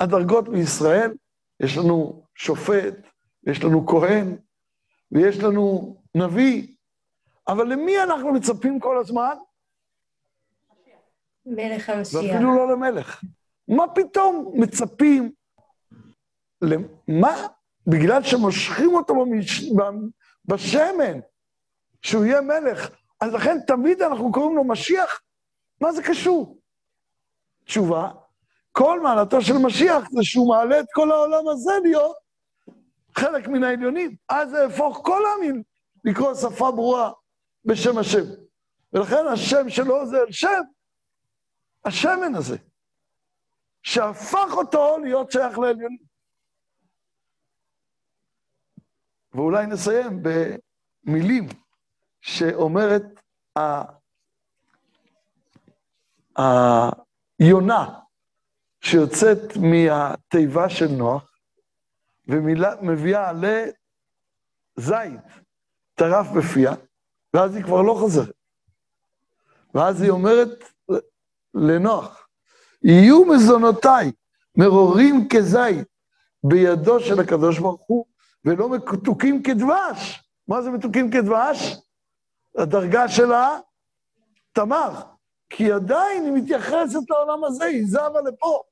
הדרגות 0.00 0.48
בישראל, 0.48 1.12
יש 1.60 1.76
לנו 1.76 2.22
שופט, 2.34 2.94
יש 3.46 3.64
לנו 3.64 3.86
כהן, 3.86 4.36
ויש 5.12 5.38
לנו 5.38 5.96
נביא, 6.14 6.66
אבל 7.48 7.72
למי 7.72 8.02
אנחנו 8.02 8.32
מצפים 8.32 8.80
כל 8.80 8.98
הזמן? 8.98 9.34
מלך 11.46 11.88
המשיח. 11.88 12.22
ואפילו 12.22 12.56
לא 12.56 12.72
למלך. 12.72 13.24
מה 13.68 13.84
פתאום 13.94 14.52
מצפים? 14.54 15.32
למה? 16.62 17.46
בגלל 17.86 18.22
שמושכים 18.22 18.94
אותו 18.94 19.14
במש... 19.14 19.64
בשמן, 20.44 21.20
שהוא 22.02 22.24
יהיה 22.24 22.40
מלך. 22.40 22.90
אז 23.20 23.32
לכן 23.32 23.58
תמיד 23.66 24.02
אנחנו 24.02 24.32
קוראים 24.32 24.56
לו 24.56 24.64
משיח? 24.64 25.20
מה 25.80 25.92
זה 25.92 26.02
קשור? 26.02 26.58
תשובה, 27.64 28.10
כל 28.72 29.00
מעלתו 29.00 29.42
של 29.42 29.58
משיח 29.58 30.10
זה 30.10 30.22
שהוא 30.22 30.48
מעלה 30.48 30.80
את 30.80 30.86
כל 30.92 31.10
העולם 31.10 31.48
הזה 31.48 31.72
להיות 31.82 32.16
חלק 33.16 33.48
מן 33.48 33.64
העליונים. 33.64 34.16
אז 34.28 34.50
זה 34.50 34.58
יהפוך 34.58 35.00
כל 35.04 35.22
העמים 35.26 35.62
לקרוא 36.04 36.34
שפה 36.34 36.70
ברורה 36.70 37.12
בשם 37.64 37.98
השם. 37.98 38.24
ולכן 38.92 39.26
השם 39.32 39.68
שלו 39.68 40.06
זה 40.06 40.16
אל 40.16 40.32
שם, 40.32 40.60
השמן 41.84 42.34
הזה, 42.34 42.56
שהפך 43.82 44.52
אותו 44.52 44.98
להיות 44.98 45.32
שייך 45.32 45.58
לעליונים. 45.58 46.11
ואולי 49.34 49.66
נסיים 49.66 50.22
במילים 51.06 51.48
שאומרת 52.20 53.02
היונה 57.38 57.88
שיוצאת 58.80 59.56
מהתיבה 59.56 60.68
של 60.68 60.88
נוח 60.88 61.32
ומביאה 62.28 63.32
לזית 63.32 65.20
טרף 65.94 66.26
בפיה, 66.36 66.74
ואז 67.34 67.56
היא 67.56 67.64
כבר 67.64 67.82
לא 67.82 67.94
חוזרת. 67.94 68.34
ואז 69.74 70.02
היא 70.02 70.10
אומרת 70.10 70.64
לנוח, 71.54 72.28
יהיו 72.82 73.24
מזונותיי 73.24 74.12
מרורים 74.56 75.28
כזית 75.30 75.88
בידו 76.44 77.00
של 77.00 77.20
הקדוש 77.20 77.58
ברוך 77.58 77.82
הוא, 77.86 78.06
ולא 78.44 78.68
מתוקים 78.70 79.42
כדבש. 79.42 80.24
מה 80.48 80.62
זה 80.62 80.70
מתוקים 80.70 81.10
כדבש? 81.10 81.76
הדרגה 82.58 83.08
שלה, 83.08 83.58
תמר. 84.52 84.90
כי 85.50 85.72
עדיין 85.72 86.24
היא 86.24 86.32
מתייחסת 86.32 87.10
לעולם 87.10 87.44
הזה, 87.44 87.64
היא 87.64 87.86
זבה 87.86 88.20
לפה. 88.20 88.62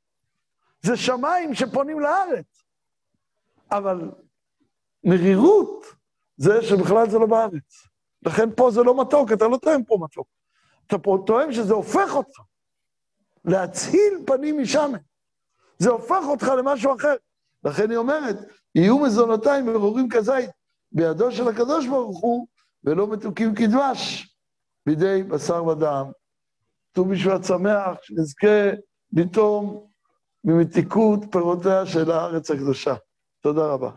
זה 0.82 0.96
שמיים 0.96 1.54
שפונים 1.54 2.00
לארץ. 2.00 2.62
אבל 3.70 4.10
מרירות 5.04 5.84
זה 6.36 6.62
שבכלל 6.62 7.10
זה 7.10 7.18
לא 7.18 7.26
בארץ. 7.26 7.86
לכן 8.22 8.48
פה 8.56 8.70
זה 8.70 8.82
לא 8.82 9.00
מתוק, 9.00 9.32
אתה 9.32 9.48
לא 9.48 9.56
טועם 9.56 9.84
פה 9.84 9.98
מתוק. 10.00 10.28
אתה 10.86 10.98
פה 10.98 11.18
טועם 11.26 11.52
שזה 11.52 11.74
הופך 11.74 12.14
אותך. 12.14 12.40
להציל 13.44 14.22
פנים 14.26 14.62
משם. 14.62 14.92
זה 15.78 15.90
הופך 15.90 16.22
אותך 16.28 16.52
למשהו 16.58 16.96
אחר. 16.96 17.14
לכן 17.64 17.90
היא 17.90 17.98
אומרת, 17.98 18.36
יהיו 18.74 18.98
מזונותיי 18.98 19.62
מרורים 19.62 20.08
כזית 20.08 20.50
בידו 20.92 21.32
של 21.32 21.48
הקדוש 21.48 21.86
ברוך 21.86 22.20
הוא, 22.20 22.46
ולא 22.84 23.06
מתוקים 23.06 23.54
כדבש 23.54 24.34
בידי 24.86 25.22
בשר 25.22 25.64
ודם. 25.64 26.10
ט"ו 26.92 27.04
בשבט 27.04 27.44
שמח, 27.44 27.98
שנזכה 28.02 28.70
לטעום 29.12 29.86
ממתיקות 30.44 31.20
פירותיה 31.30 31.86
של 31.86 32.10
הארץ 32.10 32.50
הקדושה. 32.50 32.94
תודה 33.40 33.66
רבה. 33.66 33.90